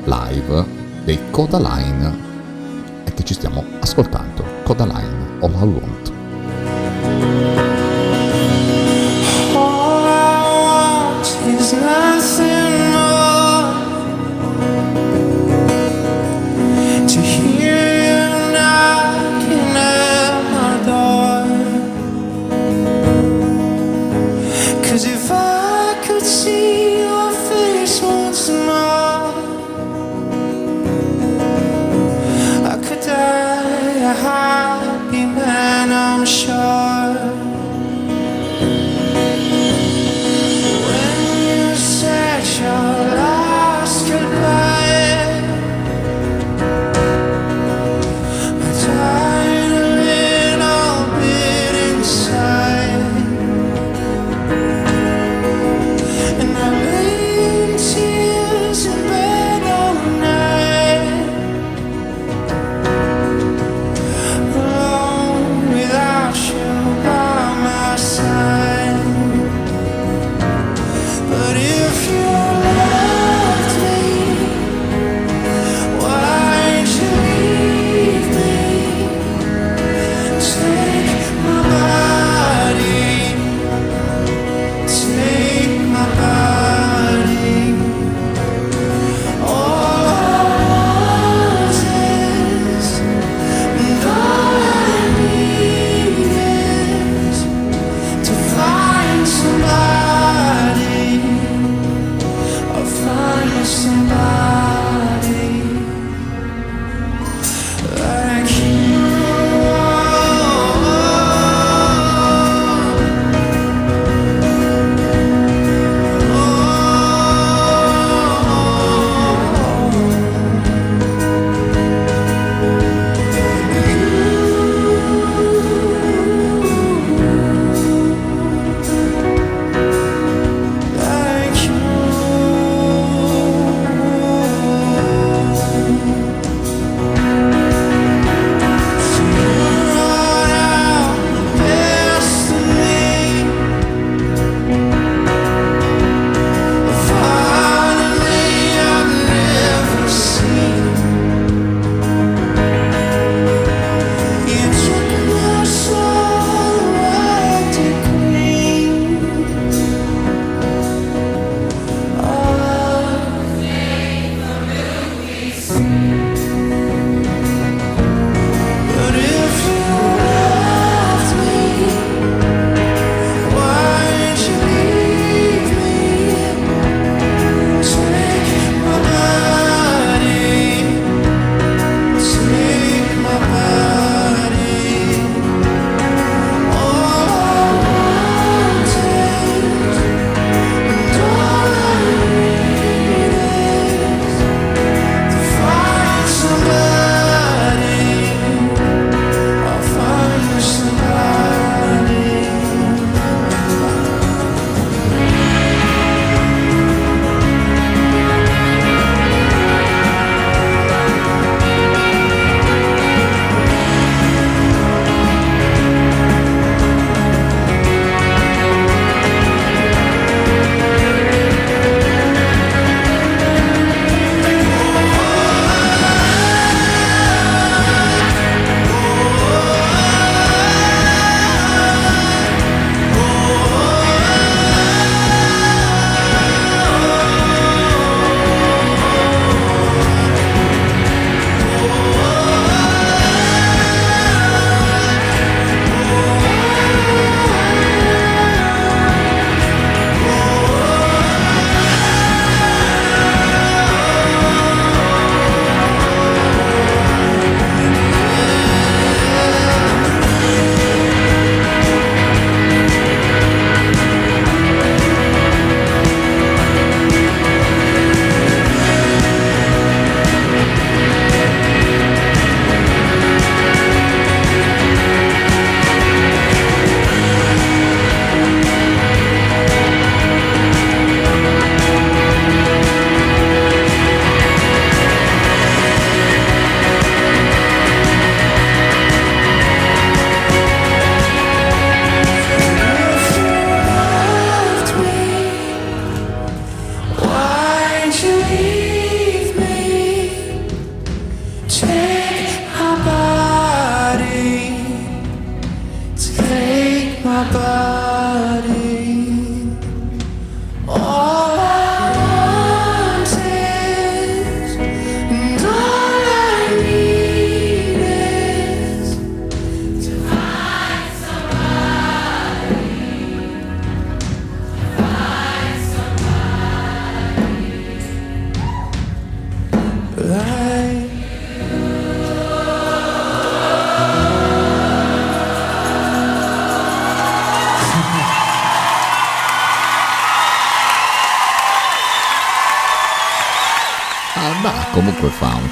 [0.05, 0.64] live
[1.05, 7.56] dei Codaline e che ci stiamo ascoltando, Codaline, All I Want.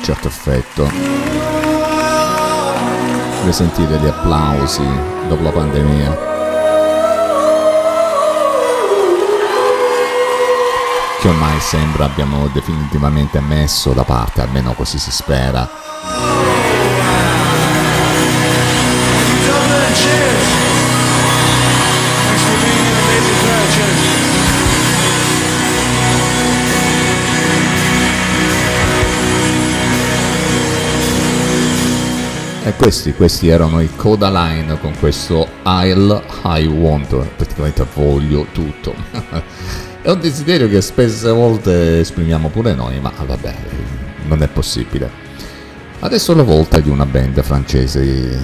[0.05, 0.87] Certo effetto.
[3.39, 4.87] Deve sentire gli applausi
[5.29, 6.19] dopo la pandemia.
[11.21, 15.67] Che ormai sembra abbiamo definitivamente messo da parte, almeno così si spera.
[32.77, 38.95] Questi, questi erano i Coda Line con questo I'll I want, praticamente voglio tutto.
[40.03, 43.55] è un desiderio che spesse volte esprimiamo pure noi, ma vabbè,
[44.27, 45.23] non è possibile.
[46.01, 48.03] Adesso la volta di una band francese,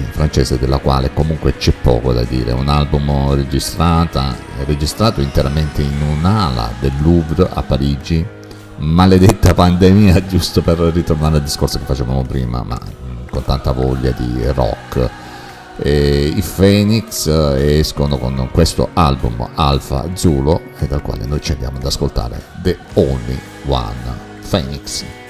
[0.09, 6.93] francese della quale comunque c'è poco da dire, un album registrato interamente in un'ala del
[7.01, 8.25] Louvre a Parigi,
[8.77, 12.79] maledetta pandemia, giusto per ritornare al discorso che facevamo prima, ma
[13.31, 15.09] con tanta voglia di rock.
[15.77, 21.53] E I Phoenix eh, escono con questo album Alpha Zulu e dal quale noi ci
[21.53, 25.20] andiamo ad ascoltare The Only One Phoenix.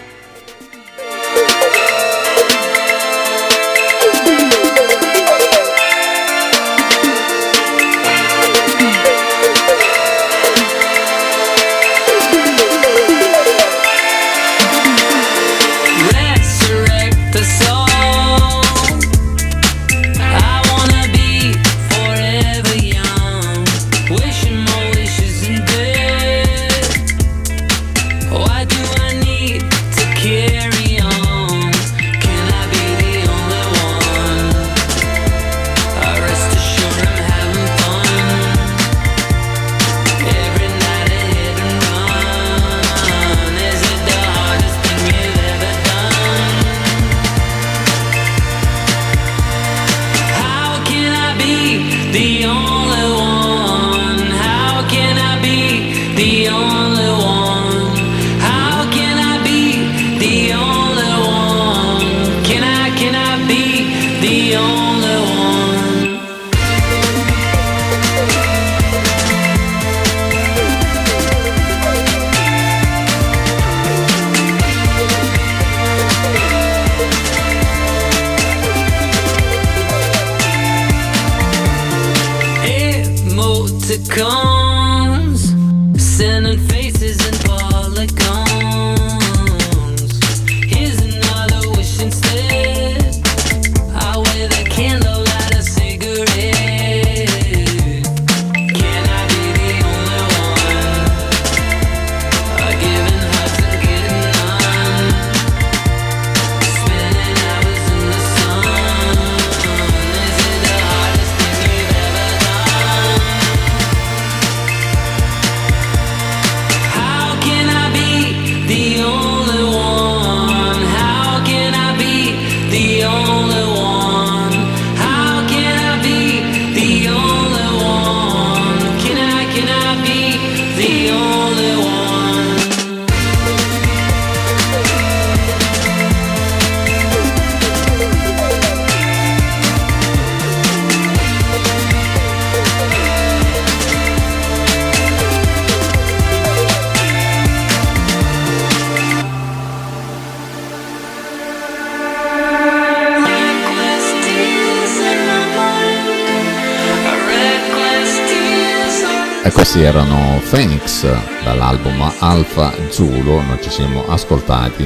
[159.72, 161.06] Questi erano Phoenix
[161.46, 164.86] dall'album Alpha Zulu, noi ci siamo ascoltati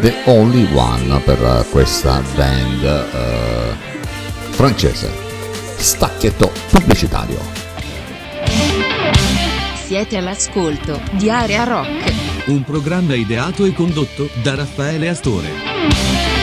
[0.00, 3.74] The Only One per questa band eh,
[4.50, 5.10] francese.
[5.76, 7.38] Stacchetto pubblicitario.
[9.86, 12.12] Siete all'ascolto di Area Rock.
[12.48, 16.35] Un programma ideato e condotto da Raffaele Astore.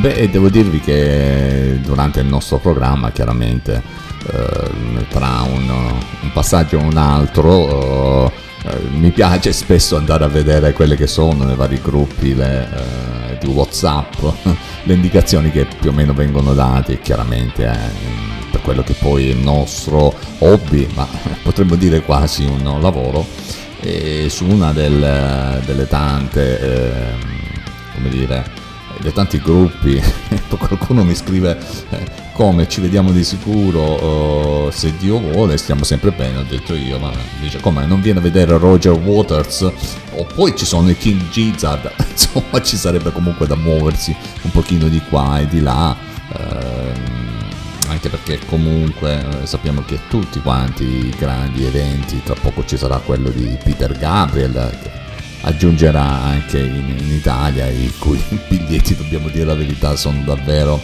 [0.00, 3.82] Beh, devo dirvi che durante il nostro programma, chiaramente,
[4.30, 10.72] eh, tra un, un passaggio e un altro, eh, mi piace spesso andare a vedere
[10.72, 12.68] quelle che sono nei vari gruppi le,
[13.30, 14.14] eh, di WhatsApp,
[14.84, 19.32] le indicazioni che più o meno vengono date, chiaramente eh, per quello che poi è
[19.32, 21.08] il nostro hobby, ma
[21.42, 23.26] potremmo dire quasi un lavoro,
[23.80, 27.18] e su una del- delle tante, ehm,
[27.94, 28.57] come dire,
[29.00, 30.00] dei tanti gruppi,
[30.56, 31.58] qualcuno mi scrive
[31.90, 36.74] eh, come ci vediamo di sicuro, eh, se Dio vuole stiamo sempre bene, ho detto
[36.74, 39.70] io, ma dice come non viene a vedere Roger Waters
[40.12, 44.88] o poi ci sono i King Gizzard, insomma ci sarebbe comunque da muoversi un pochino
[44.88, 45.96] di qua e di là.
[46.36, 47.26] ehm,
[47.88, 52.98] anche perché comunque eh, sappiamo che tutti quanti i grandi eventi, tra poco ci sarà
[52.98, 54.97] quello di Peter Gabriel che
[55.42, 60.80] aggiungerà anche in, in Italia, i cui biglietti, dobbiamo dire la verità, sono davvero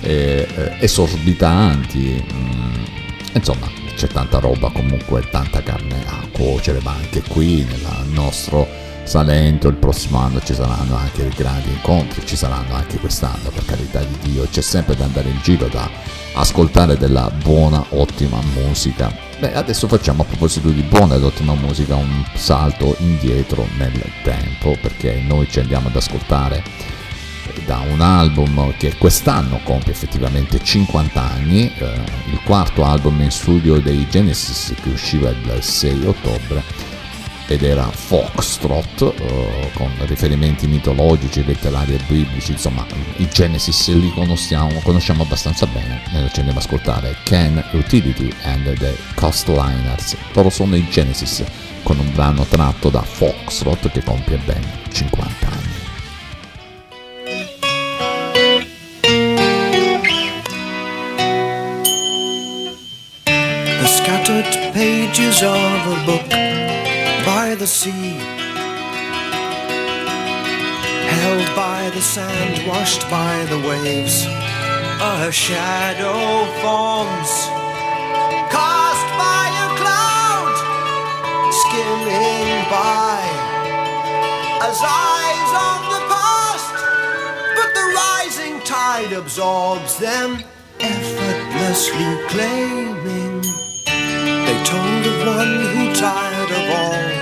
[0.00, 2.24] eh, eh, esorbitanti.
[2.32, 2.84] Mm,
[3.34, 9.66] insomma, c'è tanta roba comunque, tanta carne a cuocere, ma anche qui nel nostro Salento
[9.68, 14.30] il prossimo anno ci saranno anche grandi incontri, ci saranno anche quest'anno, per carità di
[14.30, 15.90] Dio, c'è sempre da andare in giro da
[16.34, 19.14] ascoltare della buona, ottima musica.
[19.38, 24.76] Beh, adesso facciamo a proposito di buona ed ottima musica un salto indietro nel tempo,
[24.80, 26.62] perché noi ci andiamo ad ascoltare
[27.66, 31.84] da un album che quest'anno compie effettivamente 50 anni, eh,
[32.30, 36.91] il quarto album in studio dei Genesis che usciva il 6 ottobre
[37.52, 44.80] ed era Foxtrot eh, con riferimenti mitologici, letterari e biblici, insomma i Genesis li conosciamo,
[44.82, 50.76] conosciamo abbastanza bene e ci andiamo ad ascoltare Ken Utility and the Coastliners, loro sono
[50.76, 51.44] i Genesis
[51.82, 55.80] con un brano tratto da Foxtrot che compie ben 50 anni.
[63.78, 66.41] The scattered pages of a book
[67.52, 68.16] by the sea,
[71.18, 74.24] held by the sand, washed by the waves.
[75.02, 77.32] A shadow forms,
[78.56, 80.56] cast by a cloud,
[81.60, 83.20] skimming by,
[84.68, 86.76] as eyes on the past.
[87.58, 90.42] But the rising tide absorbs them,
[90.80, 93.42] effortlessly claiming.
[94.46, 97.21] They told of one who tired of all,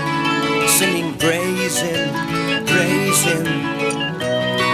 [0.80, 2.08] singing praise him,
[2.64, 3.44] praise him.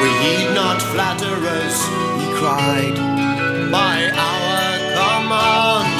[0.00, 1.78] We heed not flatterers,
[2.20, 2.96] he cried,
[3.72, 4.68] by our
[4.98, 5.98] command.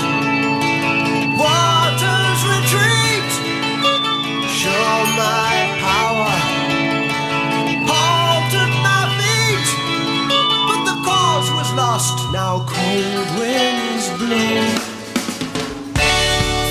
[1.43, 3.31] Waters retreat,
[4.63, 4.91] show
[5.25, 5.55] my
[5.89, 6.35] power.
[7.91, 9.69] Halted my feet,
[10.69, 12.17] but the cause was lost.
[12.33, 14.63] Now cold winds blow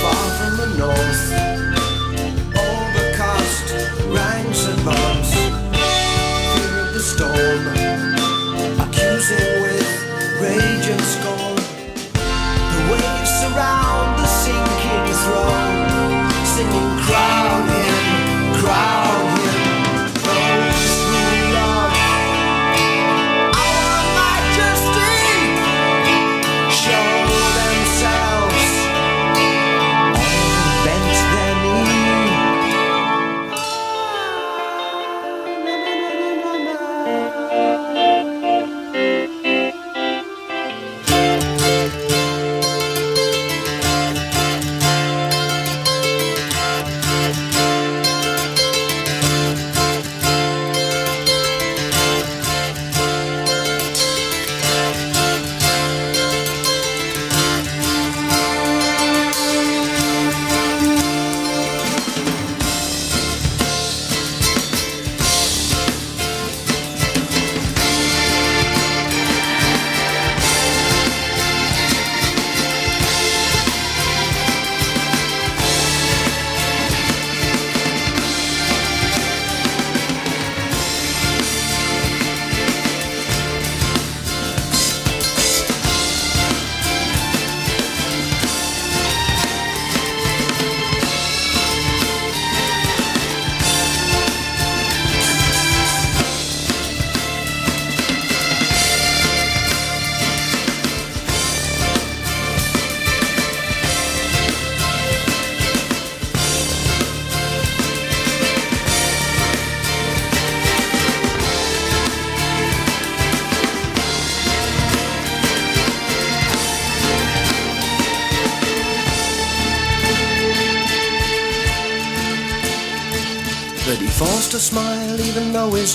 [0.01, 1.54] far from the north.
[4.85, 5.33] Ranks.
[6.53, 7.63] Fear of the storm,
[8.85, 9.89] accusing with
[10.41, 11.55] rage and scorn.
[12.71, 13.84] The waves surround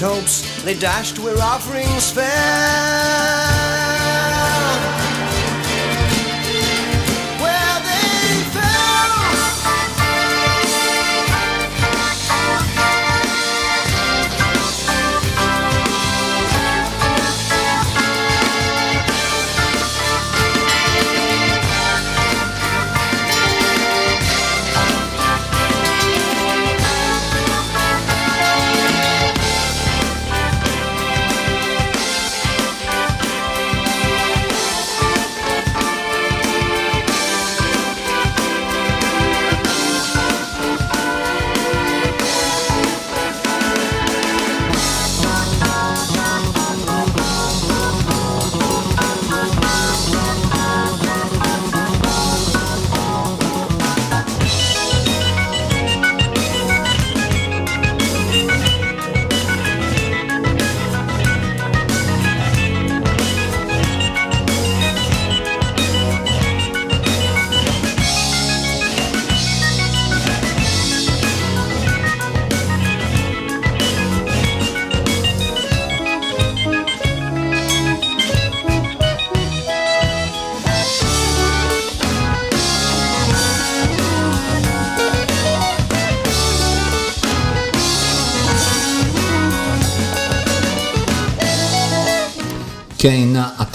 [0.01, 3.50] hopes they dashed where offerings fell.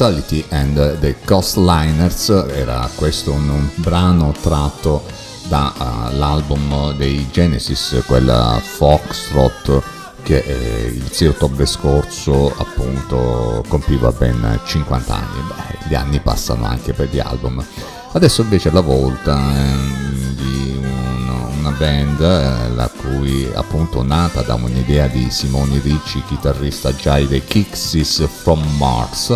[0.05, 5.03] Authority and the Coastliners era questo un, un brano tratto
[5.47, 9.81] dall'album dei Genesis, quella Foxtrot
[10.21, 15.39] che eh, il 6 ottobre scorso appunto compiva ben 50 anni.
[15.47, 17.65] Beh, gli anni passano anche per gli album.
[18.11, 24.41] Adesso invece è la volta ehm, di un- una band eh, la cui appunto nata
[24.43, 29.35] da un'idea di Simone Ricci, chitarrista già dei Kixis from Mars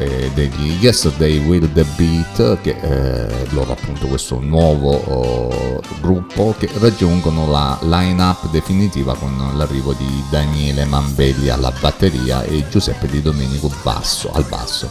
[0.00, 6.68] eh, degli Yesterday Will The Beat che eh, loro appunto questo nuovo oh, gruppo che
[6.78, 13.70] raggiungono la line-up definitiva con l'arrivo di Daniele Mambelli alla batteria e Giuseppe Di Domenico
[13.82, 14.88] basso, al basso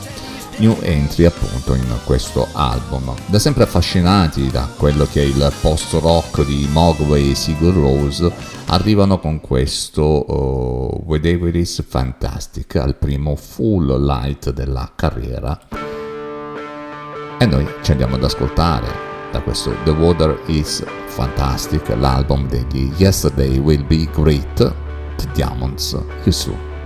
[0.59, 3.13] new entry appunto in questo album.
[3.25, 8.31] Da sempre affascinati da quello che è il post-rock di Mogwai e Sigur Rose,
[8.69, 15.59] arrivano con questo uh, Whatever is Fantastic al primo full light della carriera.
[17.39, 23.57] E noi ci andiamo ad ascoltare da questo The Water is Fantastic, l'album degli Yesterday
[23.57, 24.73] Will Be Great,
[25.15, 26.78] The Diamonds Yusu.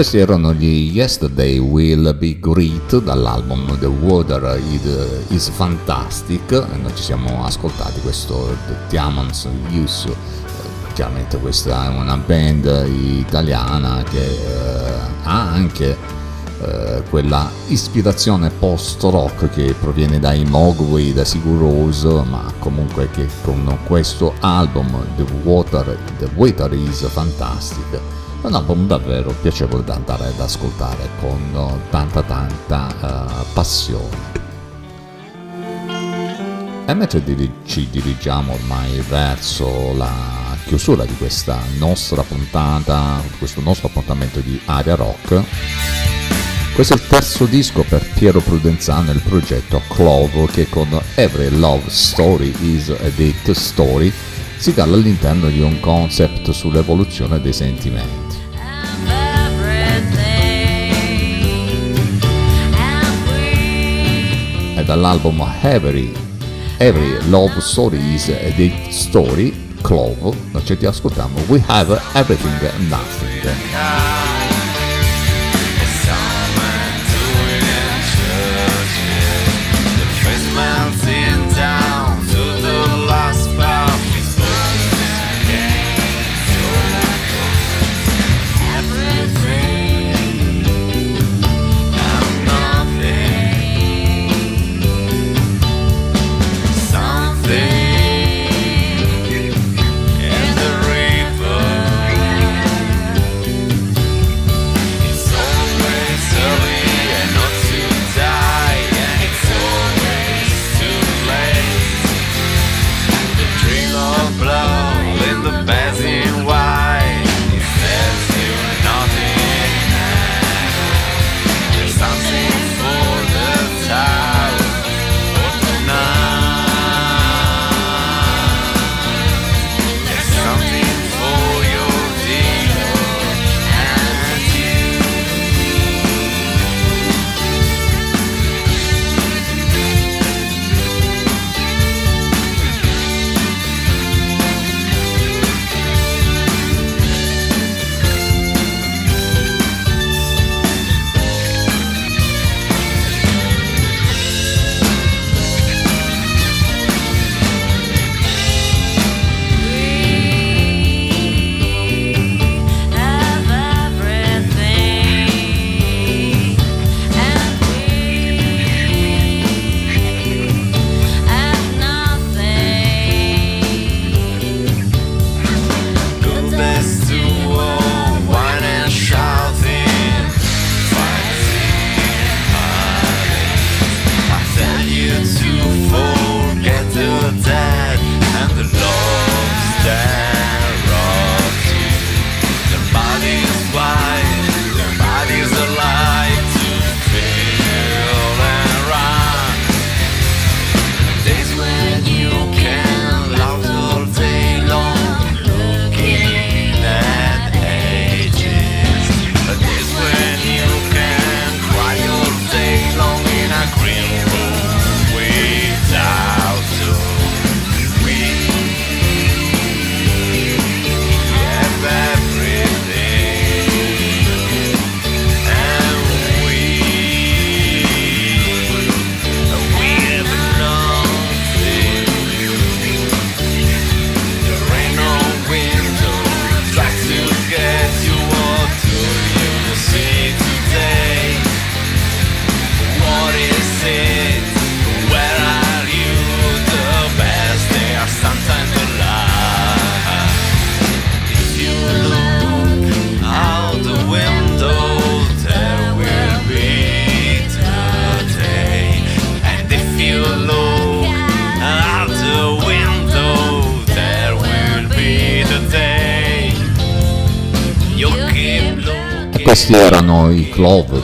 [0.00, 4.58] Questi erano gli Yesterday Will Be Great dall'album The Water
[5.28, 10.08] Is, Fantastic noi ci siamo ascoltati questo The Diamonds Use.
[10.08, 14.92] Eh, Chiaramente questa è una band italiana che eh,
[15.24, 15.94] ha anche
[16.62, 23.78] eh, quella ispirazione post-rock che proviene dai Mogwai, da Sigur Rós, ma comunque che con
[23.84, 28.00] questo album The Water, The Water Is Fantastic
[28.48, 34.38] un album davvero piacevole da andare ad ascoltare con tanta tanta eh, passione.
[36.86, 37.22] E mentre
[37.66, 44.96] ci dirigiamo ormai verso la chiusura di questa nostra puntata, questo nostro appuntamento di Aria
[44.96, 45.42] Rock,
[46.74, 51.90] questo è il terzo disco per Piero Prudenzano nel progetto Clove che con Every Love
[51.90, 54.12] Story is a Date Story
[54.56, 58.19] si cala all'interno di un concept sull'evoluzione dei sentimenti.
[64.90, 66.12] Dall'album Every,
[66.78, 72.88] Every Love Story is a Date Story, Clove, noi ci ascoltiamo We Have Everything and
[72.88, 74.39] Nothing.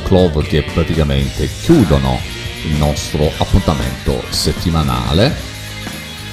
[0.07, 2.21] Clove, che praticamente chiudono
[2.65, 5.35] il nostro appuntamento settimanale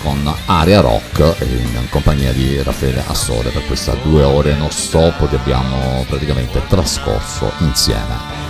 [0.04, 5.38] con Area Rock in compagnia di Raffaele Assore per questa due ore non stop che
[5.38, 8.42] abbiamo praticamente trascorso insieme.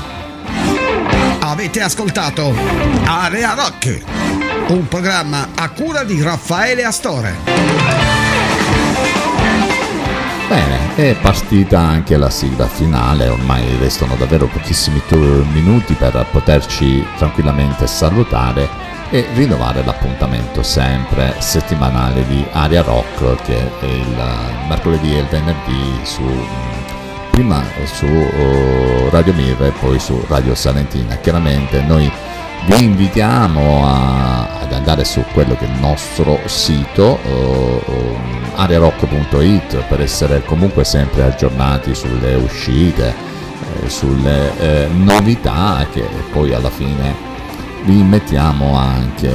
[1.39, 2.53] Avete ascoltato
[3.05, 4.01] Area Rock,
[4.67, 8.02] un programma a cura di Raffaele Astore.
[10.53, 15.01] Bene, è partita anche la sigla finale, ormai restano davvero pochissimi
[15.51, 18.69] minuti per poterci tranquillamente salutare
[19.09, 25.99] e rinnovare l'appuntamento sempre settimanale di Aria Rock che è il mercoledì e il venerdì
[26.03, 26.21] su
[27.31, 31.15] prima su oh, Radio Mirre e poi su Radio Salentina.
[31.15, 32.11] Chiaramente noi
[32.65, 38.17] vi invitiamo a- ad andare su quello che è il nostro sito oh, oh,
[38.55, 43.13] ariarock.it per essere comunque sempre aggiornati sulle uscite,
[43.83, 47.31] eh, sulle eh, novità che poi alla fine
[47.83, 49.29] vi mettiamo anche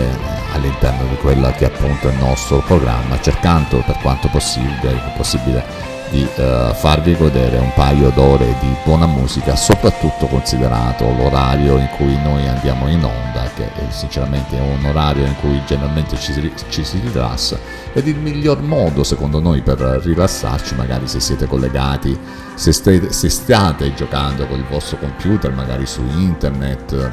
[0.55, 5.63] all'interno di quello che è appunto il nostro programma, cercando per quanto possibile, possibile
[6.11, 12.17] di eh, farvi godere un paio d'ore di buona musica, soprattutto considerato l'orario in cui
[12.23, 16.53] noi andiamo in onda, che è sinceramente è un orario in cui generalmente ci si,
[16.69, 17.59] ci si rilassa.
[17.93, 22.19] Ed il miglior modo secondo noi per rilassarci, magari se siete collegati,
[22.55, 27.13] se, state- se state giocando con il vostro computer, magari su internet,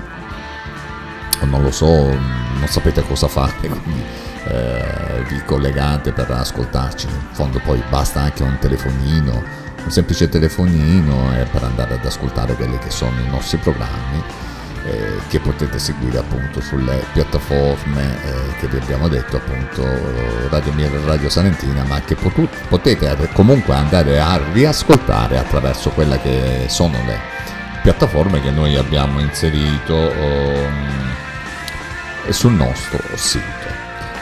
[1.42, 4.04] o non lo so, non sapete cosa fare, quindi
[4.48, 7.08] eh, vi collegate per ascoltarci.
[7.08, 9.44] In fondo poi basta anche un telefonino,
[9.84, 14.24] un semplice telefonino eh, per andare ad ascoltare quelli che sono i nostri programmi
[14.86, 19.84] eh, che potete seguire appunto sulle piattaforme eh, che vi abbiamo detto appunto
[20.50, 26.20] Radio Mir e Radio Salentina ma che potu- potete comunque andare a riascoltare attraverso quelle
[26.22, 27.20] che sono le
[27.82, 31.14] piattaforme che noi abbiamo inserito um,
[32.30, 33.75] sul nostro sito.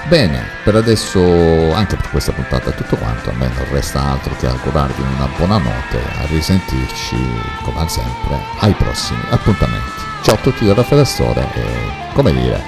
[0.07, 4.35] Bene, per adesso, anche per questa puntata è tutto quanto, a me non resta altro
[4.35, 7.15] che augurarvi una buona notte, a risentirci
[7.63, 10.01] come sempre ai prossimi appuntamenti.
[10.21, 11.65] Ciao a tutti da Raffaele Store e
[12.13, 12.61] come dire,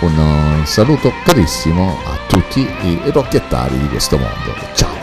[0.00, 4.54] un saluto carissimo a tutti i rocchettari di questo mondo.
[4.74, 4.93] Ciao!